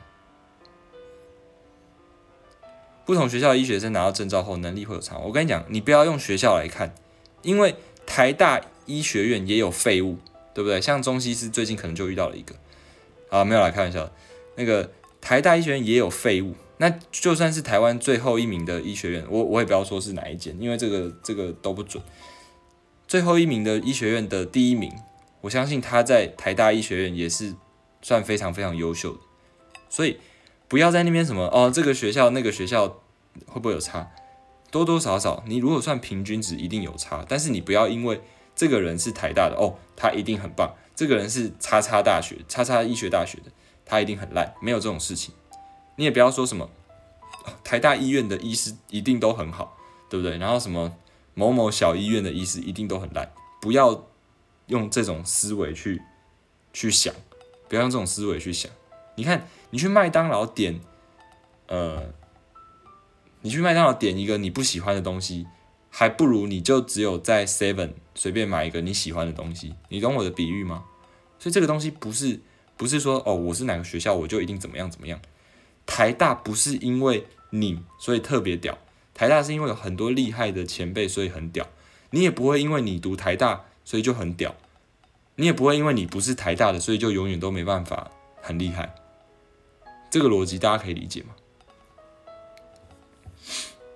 [3.05, 5.18] 不同学校的医学生拿到证照后，能力会有差。
[5.18, 6.95] 我跟你讲，你不要用学校来看，
[7.42, 7.76] 因为
[8.07, 10.16] 台大医学院也有废物，
[10.55, 10.80] 对不对？
[10.80, 12.55] 像中西师最近可能就遇到了一个，
[13.28, 14.11] 啊，没有来开玩笑。
[14.57, 14.88] 那个
[15.25, 22.03] 台大医学院也有废物，那就算是台湾最后一名的医学院，我我也不要说是哪一间，因为这个这个都不准。
[23.09, 24.93] 最后一名的医学院的第一名，
[25.41, 27.55] 我相信他在台大医学院也是
[28.03, 29.20] 算非常非常优秀的，
[29.89, 30.18] 所以。
[30.66, 32.89] 不要在那边什么哦，这个学校那个学校
[33.47, 34.11] 会不会有差？
[34.72, 37.25] 多多少少，你如果算平均值，一定有差。
[37.29, 38.20] 但是你不要因为
[38.57, 43.53] 这个人是台大的哦，他一定很棒；这个人是叉叉大学、叉叉医学大学的，
[43.85, 44.55] 他一定很烂。
[44.61, 45.35] 没有这种事情。
[45.97, 46.68] 你也不要说什么
[47.62, 49.76] 台大医院的医师一定都很好，
[50.09, 50.39] 对不对？
[50.39, 50.97] 然后什么
[51.35, 53.32] 某某小医院的医师一定都很烂。
[53.61, 54.05] 不要
[54.66, 56.03] 用这种思维去
[56.72, 57.14] 去想，
[57.68, 58.70] 不要用这种思维去想。
[59.16, 59.47] 你看。
[59.70, 60.80] 你去麦当劳点，
[61.66, 62.14] 呃，
[63.41, 65.49] 你去麦当劳点一个你不喜欢的东西，
[65.91, 69.74] 还不如你就只有在 Seven 随便买一个你喜欢的东西。
[69.89, 70.85] 你懂我的比喻吗？
[71.41, 72.41] 所以这个东西不是
[72.77, 75.20] 不是说哦，我是哪个学校我就一定怎么样怎么样。
[75.87, 78.79] 台大不是因为你所以特别屌，
[79.12, 81.68] 台大是因为有很多厉害的前辈所以很屌。
[82.11, 84.55] 你也不会因为你读台大所以就很屌，
[85.37, 88.11] 你也不会因为你不是台大的所以就永远都没办法
[88.41, 88.95] 很厉害。
[90.11, 91.35] 这个逻辑大家可以理解吗？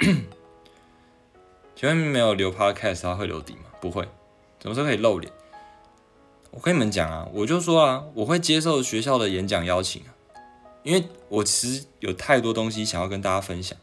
[1.77, 3.67] 请问没有留 podcast，他会留底吗？
[3.81, 4.03] 不会，
[4.61, 5.33] 什么时候可以露脸？
[6.59, 10.11] 我跟你们讲啊，我就说啊，我会接受学校的演讲邀请啊，
[10.83, 13.79] 因为我其实有太多东西想要跟大家分享。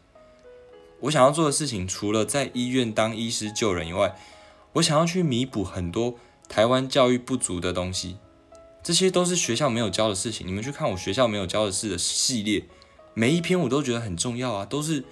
[1.00, 4.14] 我想要做的事情，除了在医院当医师救人以外，
[4.74, 6.16] 我想要去弥补很多
[6.50, 8.18] 台湾教育不足的东西。
[8.82, 10.46] 这些都是学校没有教的事情。
[10.46, 12.66] 你们去看我学校没有教的事的系列，
[13.14, 15.02] 每一篇我都觉得很重要啊，都是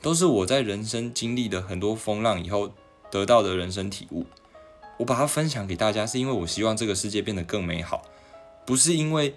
[0.00, 2.70] 都是我在人生经历的很多风浪以后
[3.10, 4.24] 得到的人生体悟。
[4.98, 8.02] 我把它分享给大家，是因为我希望这个世界变得更美好，
[8.66, 9.36] 不是因为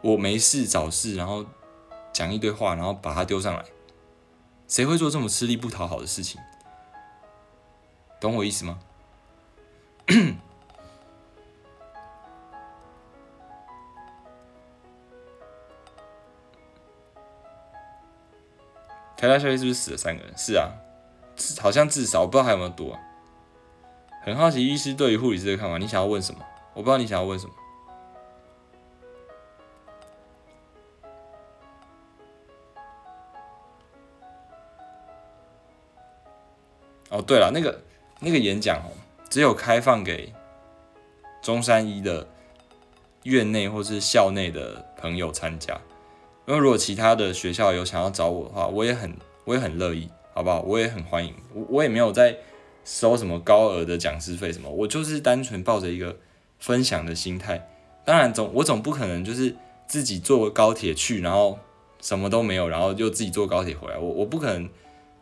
[0.00, 1.44] 我没事找事，然后
[2.12, 3.64] 讲一堆话，然后把它丢上来。
[4.66, 6.40] 谁会做这么吃力不讨好的事情？
[8.18, 8.80] 懂我意思吗？
[19.16, 20.36] 台大校医是不是死了三个人？
[20.36, 20.72] 是啊，
[21.60, 23.00] 好像至少，我不知道还有没有多啊。
[24.24, 26.40] 很好奇医师对于护理师的看法，你想要问什么？
[26.72, 27.52] 我不知道你想要问什么。
[37.10, 37.82] 哦，对了，那个
[38.20, 38.90] 那个演讲哦，
[39.28, 40.32] 只有开放给
[41.42, 42.26] 中山医的
[43.24, 45.78] 院内或是校内的朋友参加。
[46.46, 49.14] 因为如果其他的学校有想要找我的话，我也很
[49.44, 50.62] 我也很乐意，好不好？
[50.62, 51.34] 我也很欢迎。
[51.52, 52.36] 我我也没有在
[52.84, 56.16] 收什么高额的讲师费什么，我就是单纯抱着一个
[56.58, 57.68] 分享的心态。
[58.04, 59.56] 当然总我总不可能就是
[59.86, 61.58] 自己坐高铁去，然后
[62.00, 63.96] 什么都没有，然后又自己坐高铁回来。
[63.96, 64.68] 我我不可能，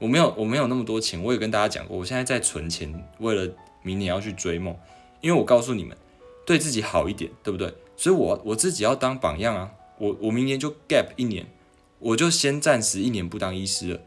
[0.01, 1.23] 我没有我没有那么多钱。
[1.23, 3.53] 我也跟大家讲过，我现在在存钱，为了
[3.83, 4.77] 明年要去追梦。
[5.21, 5.97] 因为我告诉你们，
[6.45, 7.73] 对自己好一点，对不对？
[7.97, 9.71] 所以我我自己要当榜样啊。
[9.99, 11.47] 我我明年就 gap 一年，
[12.01, 14.01] 我就先暂时一年不当医师了，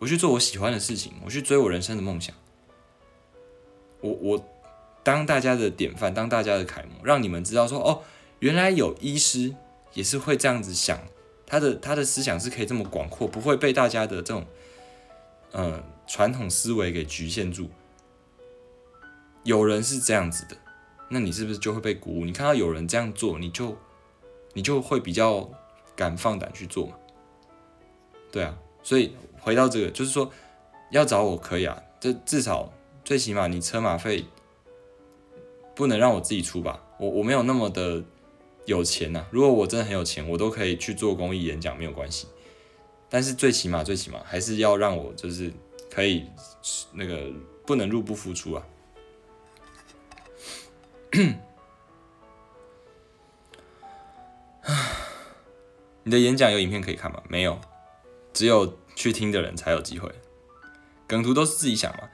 [0.00, 2.34] 我去做我喜欢的事情，我去追我人生的梦想。
[4.02, 4.44] 我我
[5.02, 8.02] 当大家的典范，当大家的楷模，让你们知道说哦，
[8.40, 9.54] 原来有医师
[9.94, 11.00] 也是会这样子想，
[11.46, 14.44] 他的他的思想是可以这么广阔，不会被大家的这种
[15.52, 17.70] 呃传统思维给局限住。
[19.44, 20.56] 有人是这样子的，
[21.08, 22.24] 那你是不是就会被鼓舞？
[22.26, 23.74] 你看到有人这样做，你就。
[24.54, 25.48] 你就会比较
[25.96, 26.92] 敢放胆去做嘛，
[28.30, 30.30] 对啊，所以回到这个，就是说
[30.90, 32.70] 要找我可以啊，这至少
[33.04, 34.24] 最起码你车马费
[35.74, 38.04] 不能让我自己出吧，我我没有那么的
[38.64, 42.28] 有钱呐，如果我真的很有钱，我都可以去做公益演讲没有关系，
[43.08, 45.52] 但是最起码最起码还是要让我就是
[45.90, 46.26] 可以
[46.92, 47.30] 那个
[47.66, 48.64] 不能入不敷出啊。
[56.04, 57.22] 你的演讲有影片可以看吗？
[57.28, 57.60] 没有，
[58.32, 60.10] 只有去听的人才有机会。
[61.06, 62.08] 梗图都是自己想吗？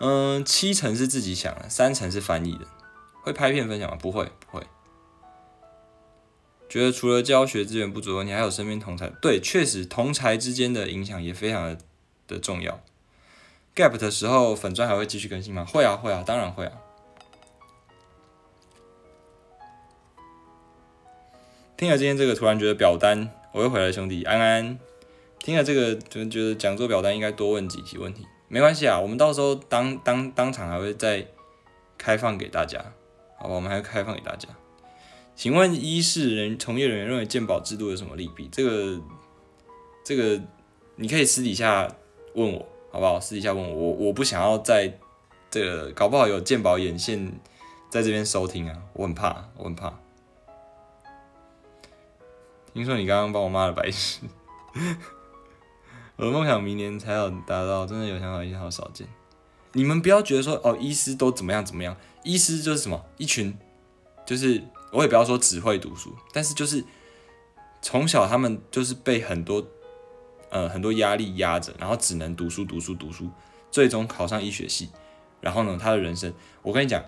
[0.00, 2.66] 嗯，七成是自己想的，三成是翻译的。
[3.22, 3.98] 会拍片分享吗？
[4.00, 4.66] 不会，不会。
[6.70, 9.08] 觉得除了教学资源不足，你还有身边同才？
[9.20, 11.78] 对，确实同才之间的影响也非常的
[12.26, 12.80] 的重要。
[13.74, 15.64] Gap 的时候，粉钻还会继续更新吗？
[15.64, 16.72] 会啊，会啊，当然会啊。
[21.76, 24.78] 听了今天这个，突然觉得表单，我又回来，兄弟安安。
[25.38, 31.24] 听了这个，就觉得讲座表单应该多问几题问题，没关系啊，我们到时候当当当场还会再
[31.96, 32.84] 开放给大家，
[33.38, 33.54] 好吧？
[33.54, 34.48] 我们还会开放给大家。
[35.36, 38.48] 请问医事人从业人员认为鉴保制度有什么利弊？
[38.50, 39.00] 这个
[40.04, 40.42] 这个
[40.96, 41.86] 你可以私底下
[42.34, 43.20] 问我，好不好？
[43.20, 44.98] 私底下问我，我我不想要在
[45.48, 47.32] 这个搞不好有鉴保眼线
[47.88, 49.94] 在这边收听啊，我很怕，我很怕。
[52.74, 54.22] 听说你刚刚帮我骂了白痴，
[56.20, 59.08] 我的梦想明年才有达到，真的有想法一件好少见。
[59.72, 63.56] 你们不要觉得说哦，医师都怎么样怎么样，医师就是什么一群，
[64.26, 64.62] 就是
[64.92, 66.84] 我也不要说只会读书，但是就是
[67.80, 69.66] 从小他们就是被很多
[70.50, 73.30] 呃很多压力压着，然后只能读书读书读书，
[73.70, 74.90] 最终考上医学系，
[75.40, 77.02] 然后呢，他的人生，我跟你讲，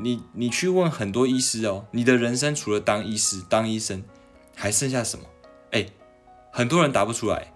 [0.00, 4.04] 你你去问很多医师哦，你的人生除了当医师当医生。
[4.60, 5.24] 还剩下什么？
[5.70, 5.86] 哎，
[6.50, 7.54] 很多人答不出来，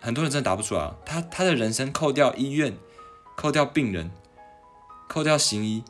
[0.00, 0.80] 很多人真的答不出来。
[0.80, 2.76] 啊他他的人生扣掉医院，
[3.36, 4.10] 扣掉病人，
[5.08, 5.82] 扣掉行医，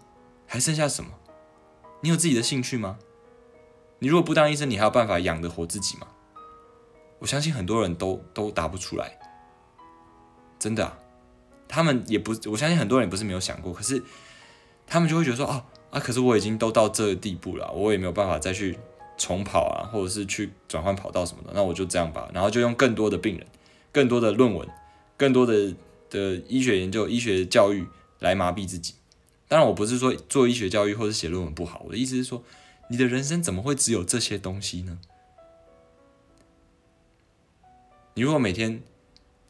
[0.46, 1.10] 还剩下什么？
[2.00, 2.98] 你有自己的兴趣吗？
[3.98, 6.06] 你如果不当医生，你还有办法养得活自己吗？
[7.18, 9.18] 我相信很多人都都答不出来，
[10.58, 10.98] 真的啊。
[11.68, 14.02] 他们也不，我相信很多人也不是没有想过，可是
[14.86, 18.78] 他们就会觉得说，哦啊，可是我已经都到这个地步了，我也没有办法再去。
[19.20, 22.30] 重跑啊，或者是去转换跑道什么的，那我就这样吧。
[22.32, 23.44] 然后就用更多的病人、
[23.92, 24.68] 更多的论文、
[25.16, 25.74] 更多的
[26.10, 27.86] 的医学研究、医学教育
[28.18, 28.94] 来麻痹自己。
[29.48, 32.44] 当然，我不是说做医学教育或者写论文不好，我的意思是说，
[32.90, 34.98] 你的人生怎么会只有这些东西呢？
[38.14, 38.82] 你如果每天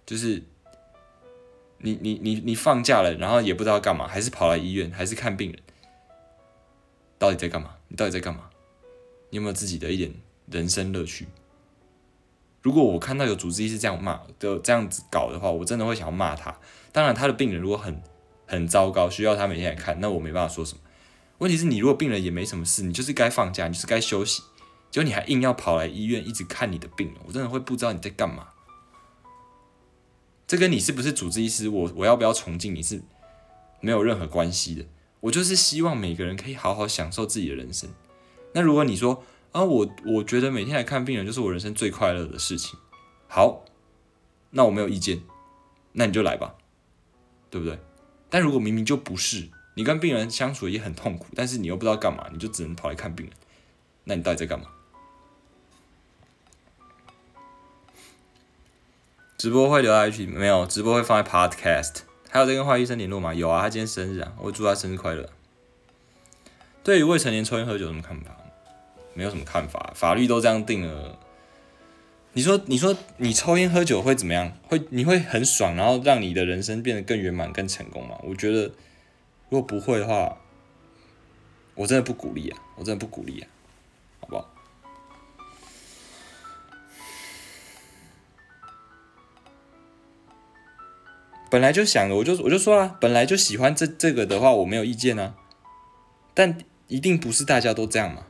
[0.06, 0.42] 就是
[1.78, 5.60] 你你你你放假了，然后也不知道干嘛，还是跑来医院，还是看病人，
[7.18, 7.76] 到底在干嘛？
[7.88, 8.50] 你到底在干嘛？
[9.30, 10.14] 你有没有自己的一点
[10.50, 11.26] 人生乐趣？
[12.62, 16.58] 如果我看到有主治医师这样骂的这样子搞的话，我真的会想要骂他。
[16.92, 18.02] 当然，他的病人如果很
[18.46, 20.80] 很糟糕，需要他每天来看，那我没办法说什么。
[21.38, 24.42] 问题是你如果病人也没什么事，你就是该放假，你就是该休息，
[24.90, 28.48] 结果你还硬要跑来医院一直看你的病人，我真的会不知道你在干嘛。
[30.46, 33.02] 这跟你是不是主治医师，我我要不要崇敬你是
[33.80, 34.84] 没有任何关系的。
[35.20, 37.90] 我就是希望每个人可以好好享受自己的人生。
[38.54, 39.22] 那如果你说
[39.58, 42.78] 啊，我我觉得每天来看病人就是我人生最快乐的事情，
[43.26, 43.64] 好，
[44.50, 45.22] 那我没有意见，
[45.94, 46.54] 那你就来吧，
[47.50, 47.76] 对不对？
[48.30, 53.34] 但如果明明就不是，你跟病人相处也很痛苦，但是你又不知道干嘛，你就只能跑来看病人，
[54.04, 54.66] 那你到底在干嘛？
[59.36, 60.64] 直播会留下去没有？
[60.66, 62.02] 直播会放在 Podcast。
[62.30, 63.34] 还有在跟华医生联络吗？
[63.34, 65.28] 有啊，他今天生日啊，我祝他生日快乐。
[66.84, 68.37] 对于未成年抽烟喝酒什么看法？
[69.18, 71.18] 没有什么看法，法律都这样定了。
[72.34, 74.52] 你说，你说你抽烟喝酒会怎么样？
[74.68, 78.16] 会你会很爽，然后让你的人生变得更圆满、更成功吗？
[78.22, 78.70] 我觉得，
[79.48, 80.38] 如果不会的话，
[81.74, 83.48] 我真的不鼓励啊，我真的不鼓励啊，
[84.20, 84.48] 好不好？
[91.50, 95.34] 本来就想着，我就我就说了，本来就喜欢这这个的话，我没有意见啊。
[96.34, 96.56] 但
[96.86, 98.26] 一定不是大家都这样嘛？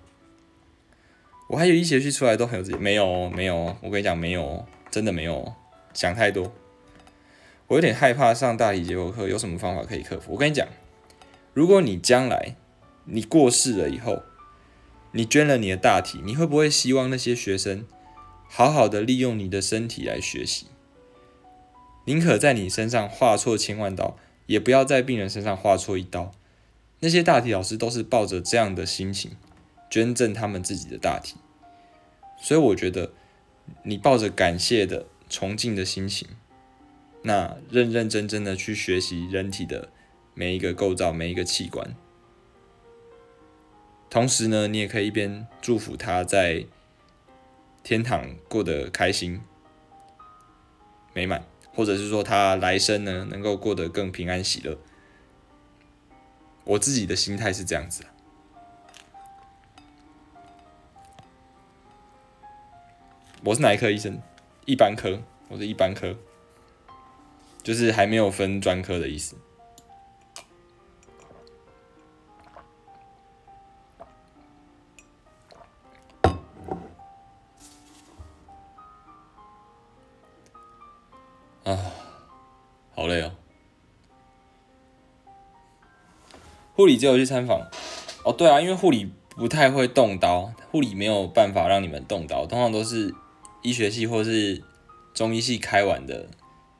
[1.49, 5.55] 我还有一学期出来都很有自己，没有没有，我跟你讲没有，真的没有，
[5.95, 6.53] 想太多。
[7.69, 10.33] 我有点害怕上大体结构课，有什么方法可以克服？
[10.33, 10.69] 我跟你讲，
[11.55, 12.55] 如果你将来
[13.07, 14.23] 你过世了以后，
[15.13, 17.87] 你捐了你的大体，你会不会希望那些学生
[18.47, 20.67] 好好的利用你的身体来学习？
[22.05, 26.33] 宁可在你身上划错千万刀，也不要在病人身上划错一刀。
[27.01, 29.33] 那些大体老师都是抱着这样的心情
[29.91, 31.37] 捐赠他们自己的大体，
[32.37, 33.13] 所以我觉得
[33.83, 36.29] 你抱着感谢的崇敬的心情，
[37.23, 39.91] 那认认真真的去学习人体的
[40.35, 41.95] 每一个构造、每一个器官，
[44.09, 46.67] 同时呢，你也可以一边祝福他在
[47.83, 49.41] 天堂过得开心、
[51.15, 51.45] 美满。
[51.75, 54.77] 或者是说他来生呢，能够过得更平安喜乐。
[56.65, 58.03] 我自己的心态是这样子。
[63.45, 64.21] 我是哪一科医生？
[64.67, 66.17] 一般科，我是一般科，
[67.63, 69.37] 就是还没有分专科的意思。
[81.65, 81.79] 啊，
[82.95, 83.33] 好累哦！
[86.75, 87.61] 护理只有去参访
[88.25, 93.15] 哦，对啊，因为护理不太会动刀，护理没有办法让你们动刀，通常都是
[93.63, 94.63] 医学系或是
[95.15, 96.29] 中医系开完的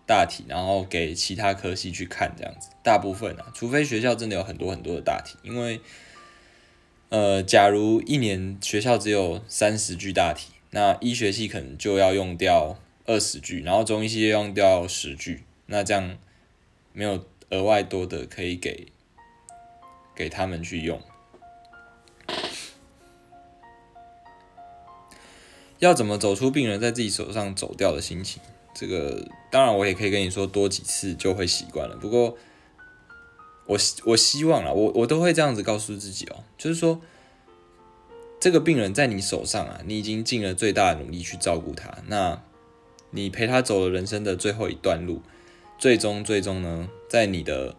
[0.07, 2.71] 大体，然后给其他科系去看这样子。
[2.83, 5.81] 大部分啊，除非学校真的有很多很多的大体，因为
[7.09, 12.79] 呃，假如一年学校只有三十具大体，那医学系可能就要用掉。
[13.11, 16.19] 二十句，然后中医系用掉十句，那这样
[16.93, 18.89] 没有额外多的可以给
[20.15, 21.01] 给他们去用。
[25.79, 28.43] 要怎么走出病人在自己手上走掉的心情？
[28.75, 31.97] 这个当然我也可以跟你说，多几次就会习惯了。
[31.97, 32.37] 不过
[33.67, 37.01] 我我希望啊，我我都会这样子告诉自己哦，就是说
[38.41, 42.43] 这个病人在你手上啊，你已经尽了最大的努力去照顾他，那。
[43.11, 45.23] 你陪他走了人生的最后一段路，
[45.79, 47.75] 最终最终呢，在你的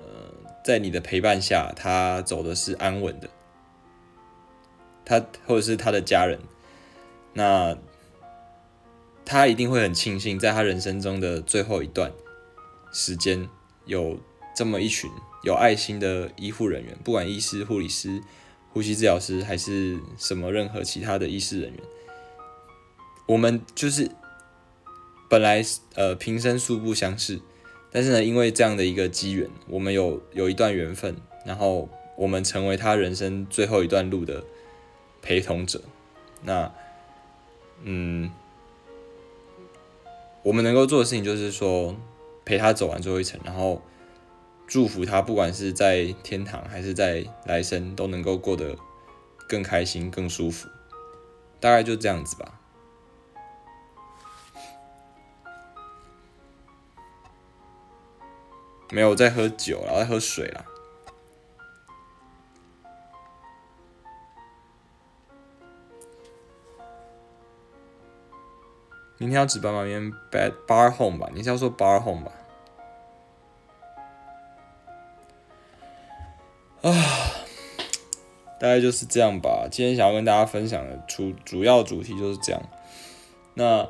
[0.00, 3.30] 呃，在你的陪伴下，他走的是安稳的，
[5.04, 6.40] 他或者是他的家人，
[7.32, 7.76] 那
[9.24, 12.12] 他一定会很庆幸，在他人生中的最后一段
[12.92, 13.48] 时间，
[13.86, 14.18] 有
[14.54, 15.10] 这么一群
[15.42, 18.20] 有爱心的医护人员，不管医师、护理师、
[18.72, 21.80] 呼吸治疗师，还是什么任何其他的医师人员，
[23.26, 24.10] 我们就是。
[25.30, 25.64] 本来
[25.94, 27.40] 呃平生素不相识，
[27.92, 31.16] 但是呢，因为这样的一个机缘，我们有有一段缘分，
[31.46, 34.42] 然后我们成为他人生最后一段路的
[35.22, 35.80] 陪同者。
[36.42, 36.74] 那
[37.82, 38.30] 嗯，
[40.42, 41.96] 我们能够做的事情就是说，
[42.44, 43.80] 陪他走完最后一程，然后
[44.66, 48.76] 祝福他，不管是在天堂还是在来生，都能够过得
[49.48, 50.68] 更开心、更舒服。
[51.58, 52.60] 大概就这样子吧。
[58.92, 60.64] 没有在喝酒了，在喝水了。
[69.20, 69.84] 明天要值班吗？
[69.84, 71.30] 明天 bad bar home 吧？
[71.34, 72.32] 你是要说 bar home 吧？
[76.80, 76.90] 啊，
[78.58, 79.68] 大概就是这样吧。
[79.70, 82.62] 今天想要跟大家分享的主主要主题就是这样。
[83.52, 83.86] 那，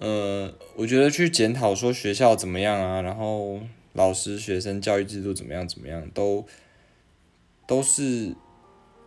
[0.00, 3.60] 呃，我觉得去检讨说学校怎么样啊，然后
[3.94, 6.44] 老师、学生、教育制度怎么样怎么样，都
[7.66, 8.36] 都是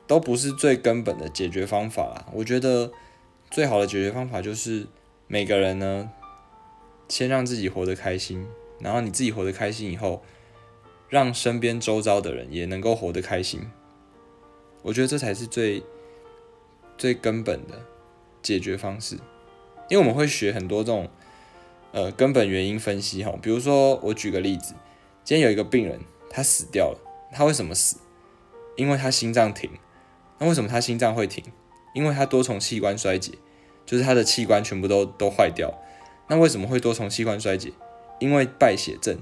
[0.08, 2.26] 都不是最根本的解决方法啦。
[2.34, 2.92] 我觉得。
[3.52, 4.88] 最好的解决方法就是
[5.28, 6.10] 每个人呢，
[7.10, 8.48] 先让自己活得开心，
[8.80, 10.24] 然后你自己活得开心以后，
[11.10, 13.70] 让身边周遭的人也能够活得开心。
[14.82, 15.84] 我觉得这才是最
[16.98, 17.86] 最根本的
[18.42, 19.16] 解决方式。
[19.90, 21.10] 因为我们会学很多这种
[21.92, 24.74] 呃根本原因分析哈，比如说我举个例子，
[25.26, 26.00] 今天有一个病人
[26.30, 26.98] 他死掉了，
[27.34, 27.98] 他为什么死？
[28.78, 29.70] 因为他心脏停。
[30.40, 31.44] 那为什么他心脏会停？
[31.94, 33.34] 因为他多重器官衰竭，
[33.86, 35.74] 就是他的器官全部都都坏掉。
[36.28, 37.74] 那为什么会多重器官衰竭？
[38.20, 39.18] 因为败血症，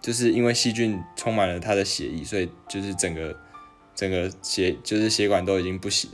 [0.00, 3.36] 就是因为细菌充满了他的血液，所以就是整个
[3.94, 6.10] 整个血就是血管都已经不行。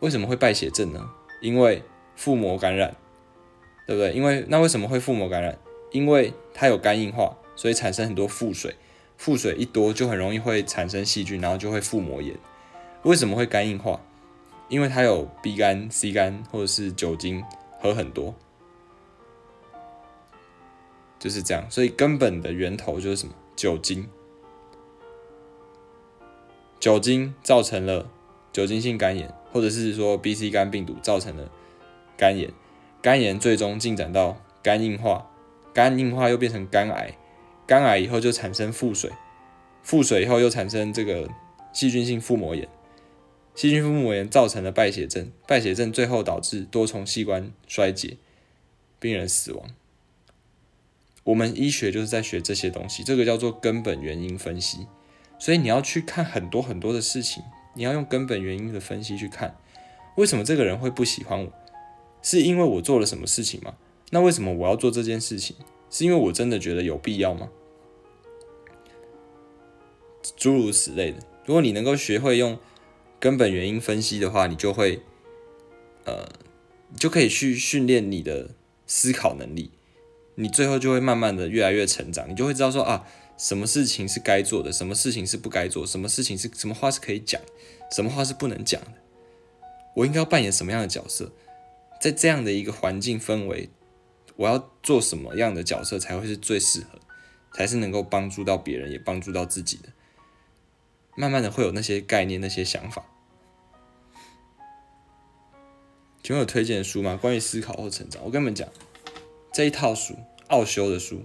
[0.00, 1.10] 为什么会败血症呢？
[1.40, 1.82] 因为
[2.16, 2.94] 腹膜感染，
[3.86, 4.12] 对不对？
[4.12, 5.58] 因为那为什么会腹膜感染？
[5.90, 8.76] 因为它有肝硬化，所以产生很多腹水，
[9.16, 12.34] 腹水一多就很容易会产生细菌，然后就会腹膜炎。
[13.02, 14.00] 为什么会肝硬化？
[14.72, 17.44] 因为它有 B 肝、C 肝，或者是酒精
[17.78, 18.34] 喝很多，
[21.18, 21.70] 就是这样。
[21.70, 23.34] 所以根本的源头就是什么？
[23.54, 24.08] 酒精，
[26.80, 28.08] 酒精造成了
[28.50, 31.50] 酒精性肝炎，或者是说 B、C 肝病毒造成了
[32.16, 32.50] 肝炎，
[33.02, 35.30] 肝炎最终进展到肝硬化，
[35.74, 37.14] 肝硬化又变成肝癌，
[37.66, 39.12] 肝癌以后就产生腹水，
[39.82, 41.28] 腹水以后又产生这个
[41.74, 42.66] 细菌性腹膜炎。
[43.54, 48.16] 细菌腹膜炎造成的败血症，败血症最后导致多重器官衰竭，
[48.98, 49.68] 病人死亡。
[51.24, 54.86] 我们医学就是在学这些东西，这个叫做根本原因分析。
[55.38, 57.42] 所以你要去看很多很多的事情，
[57.74, 59.56] 你要用根本原因的分析去看，
[60.16, 61.52] 为什么这个人会不喜欢我？
[62.22, 63.74] 是因为我做了什么事情吗？
[64.10, 65.54] 那为什么我要做这件事情？
[65.90, 67.50] 是因为我真的觉得有必要吗？
[70.36, 71.18] 诸如此类的。
[71.44, 72.58] 如果你能够学会用。
[73.22, 75.00] 根本原因分析的话，你就会，
[76.06, 76.28] 呃，
[76.98, 78.50] 就可以去训练你的
[78.84, 79.70] 思考能力，
[80.34, 83.06] 你最后就会慢慢的越来越成长，你就会知道说啊，
[83.38, 87.40] 什么事情是该做的，什么事情是不该做，什么事情是什么话是可以讲，
[87.94, 88.94] 什么话是不能讲的，
[89.94, 91.30] 我应该要扮演什么样的角色，
[92.00, 93.68] 在这样的一个环境氛围，
[94.34, 96.98] 我要做什么样的角色才会是最适合，
[97.54, 99.90] 才是能够帮助到别人也帮助到自己的，
[101.16, 103.06] 慢慢的会有那些概念，那些想法。
[106.22, 107.18] 请问有推荐书吗？
[107.20, 108.22] 关于思考或成长？
[108.24, 108.68] 我跟你们讲，
[109.52, 110.14] 这一套书，
[110.46, 111.20] 奥修的书，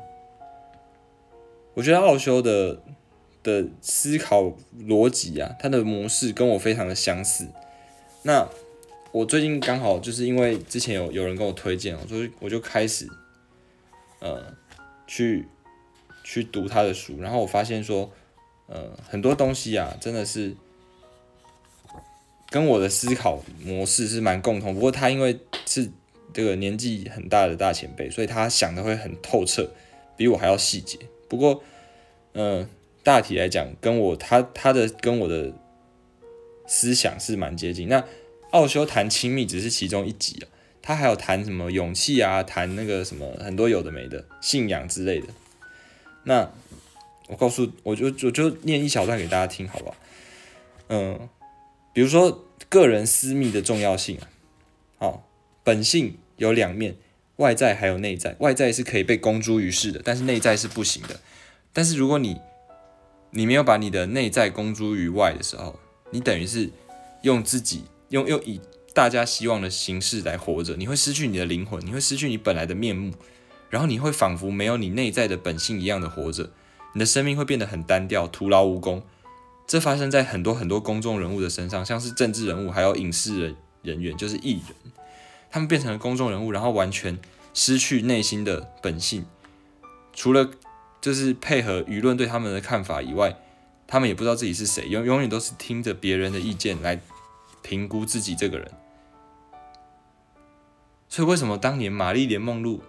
[1.75, 2.81] 我觉得奥修的
[3.43, 7.47] 的思考逻辑啊，他的模式跟我非常的相似。
[8.23, 8.49] 那
[9.11, 13.07] 我最近刚好就是因为之前有有人跟我推荐，我就我就开始
[14.19, 14.51] 呃
[15.05, 15.47] 去
[16.23, 18.11] 去读他的书，然后我发现说，
[18.65, 20.55] 呃，很多东西啊，真的是。
[22.49, 25.89] 跟我的思考模式是蛮共同，不过他因为是
[26.33, 29.69] 这个年纪很大的大前辈，所以他想的会很透彻，
[30.15, 30.97] 比我还要细节。
[31.27, 31.61] 不过，
[32.33, 32.69] 嗯，
[33.03, 35.51] 大体来讲，跟我他他的跟我的
[36.65, 37.89] 思想是蛮接近。
[37.89, 38.01] 那
[38.51, 40.47] 奥修谈亲密只是其中一集啊，
[40.81, 45.27] 他还有谈什么勇气啊，谈那个什么很多有的没的信仰之类的。
[46.23, 46.49] 那
[47.27, 49.95] 我告诉我就我就念一小段给大家听，好不好？
[50.87, 51.29] 嗯。
[51.97, 54.29] 比如说个人私密的重要性啊，
[54.99, 55.27] 好，
[55.63, 56.95] 本性有两面，
[57.37, 61.19] 外在还有内在，外在是可以被公诸于世的，但是内在是不行的。
[61.73, 62.37] 但是如果你
[63.31, 65.79] 你没有把你的内在公诸于外的时候，
[66.11, 66.69] 你等于是
[67.23, 68.61] 用自己用用以
[68.93, 73.11] 大家希望的形式来活着，你会失去你的灵魂，你会失去你本来的面目，
[73.71, 76.51] 然后你会仿佛没有你内在的本性一样的活着，
[76.93, 79.01] 你的生命会变得很单调，徒劳无功。
[79.67, 84.93] 这发生在很多很多公众人物的身上，像是政治人物，还有影视人人员，就是艺人，
[85.51, 87.19] 他们变成了公众人物，然后完全
[87.53, 89.25] 失去内心的本性，
[90.13, 90.49] 除了
[91.01, 93.35] 就是配合舆论对他们的看法以外，
[93.85, 97.01] 他们也不知道自己是谁，永永远都是听着别人的意见来
[97.61, 98.71] 评估自己这个人。
[101.09, 102.81] 所以为什么当年玛丽莲梦露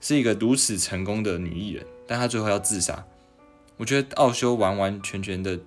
[0.00, 3.04] 是一个如此成功的女艺人，但她最后要自杀？
[3.76, 5.58] 我觉得奥修完完全全的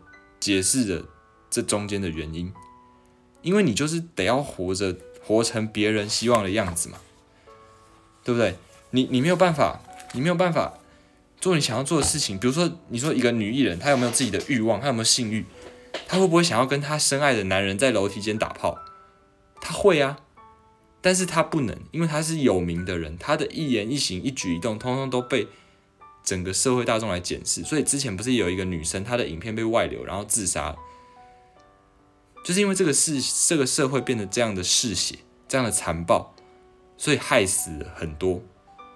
[0.46, 1.04] 解释着
[1.50, 2.54] 这中间的原因，
[3.42, 7.00] 因为你就是得要活着，活成别人希望的样子嘛，
[8.24, 8.56] 对不对？
[8.92, 9.82] 你你没有办法，
[10.14, 10.76] 你没有办法
[11.42, 12.38] 做你想要做的事情。
[12.38, 14.80] 比如说，你说一个女艺人，她有没有自己的欲望？
[14.80, 15.44] 她有没有性欲？
[16.08, 18.78] 她会不会想要跟她深爱的男人在楼梯间打炮？
[19.60, 20.20] 她会啊，
[21.02, 25.48] 但是她不能，因为她是有名的人，她的一言一行、一举一动，通通都被。
[26.26, 30.76] 整个社会大众来检视，所以之前不是有一个女生，她的影片被外流，然后自杀，
[32.44, 36.34] 就是因为这个世这个社会变得这样的嗜血，这样的残暴，
[36.98, 38.42] 所以害死很多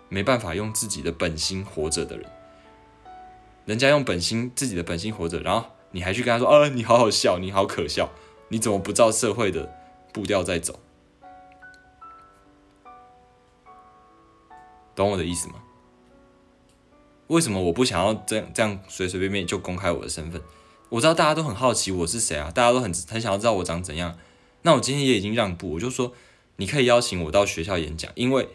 [0.09, 2.29] 没办法用自己的本心活着的人。
[3.65, 8.09] 人家用本心自己的本心活着，然后你还去跟他说：“啊，你好好笑，你好可笑，
[8.47, 9.71] 你怎么不照社会的
[10.11, 10.79] 步调在走？”
[14.95, 15.61] 懂我的意思吗？
[17.29, 20.41] 为什么我不想要这样这样随随便便就公开我的身份？
[20.89, 24.17] 我知道大家都很好奇我是谁啊，大家都很很想要知道我长怎样。
[24.63, 26.13] 那我今天也已经让步，我就说
[26.55, 28.49] 你可以邀请我到学校演讲，因为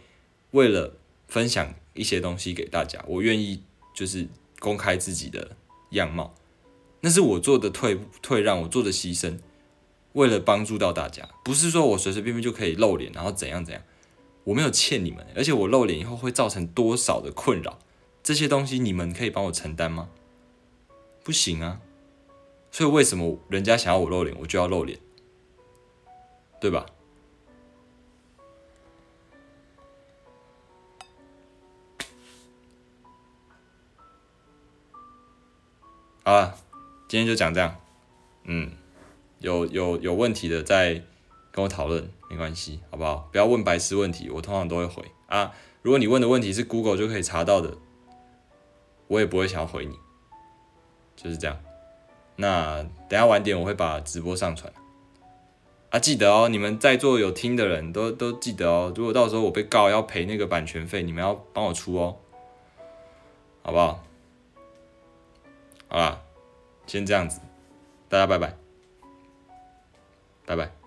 [0.51, 0.97] 为了
[1.29, 3.62] 分享一些东西给大家，我愿意
[3.95, 5.53] 就是公开自己的
[5.91, 6.35] 样貌，
[7.03, 9.39] 那是我做的退退让，我做的牺牲，
[10.14, 13.81] 为了帮助到大家，不是说我随随便便就可以露脸，然后怎样怎样，
[14.43, 17.79] 我没有欠你们，而且我露脸以后会造成多少的困扰？
[18.25, 20.09] 这些东西你们可以帮我承担吗？
[21.22, 21.79] 不行啊，
[22.70, 24.99] 所以为什么人家想要我露脸，我就要露脸，
[26.59, 26.87] 对吧？
[36.22, 36.57] 好了，
[37.07, 37.77] 今天就讲这样。
[38.45, 38.72] 嗯，
[39.41, 41.05] 有有有问题的再
[41.53, 43.29] 跟我讨论，没关系，好不好？
[43.31, 45.53] 不要问白痴问题，我通常都会回啊。
[45.83, 47.77] 如果你问的问题是 Google 就可以查到的。
[49.15, 49.97] 我也不会想要回你，
[51.15, 51.57] 就是这样。
[52.37, 54.73] 那等下晚点我会把直播上传
[55.91, 58.93] 啊，记得哦，你们在座有听的人都都记得哦。
[58.97, 62.17] 如果到时候我被告要赔那个版权费，你们要帮我出哦，
[63.62, 64.03] 好不好？
[65.87, 66.21] 好啦，
[66.89, 67.41] 先这样子，
[68.09, 68.57] 大家拜拜，
[70.45, 70.84] 拜拜。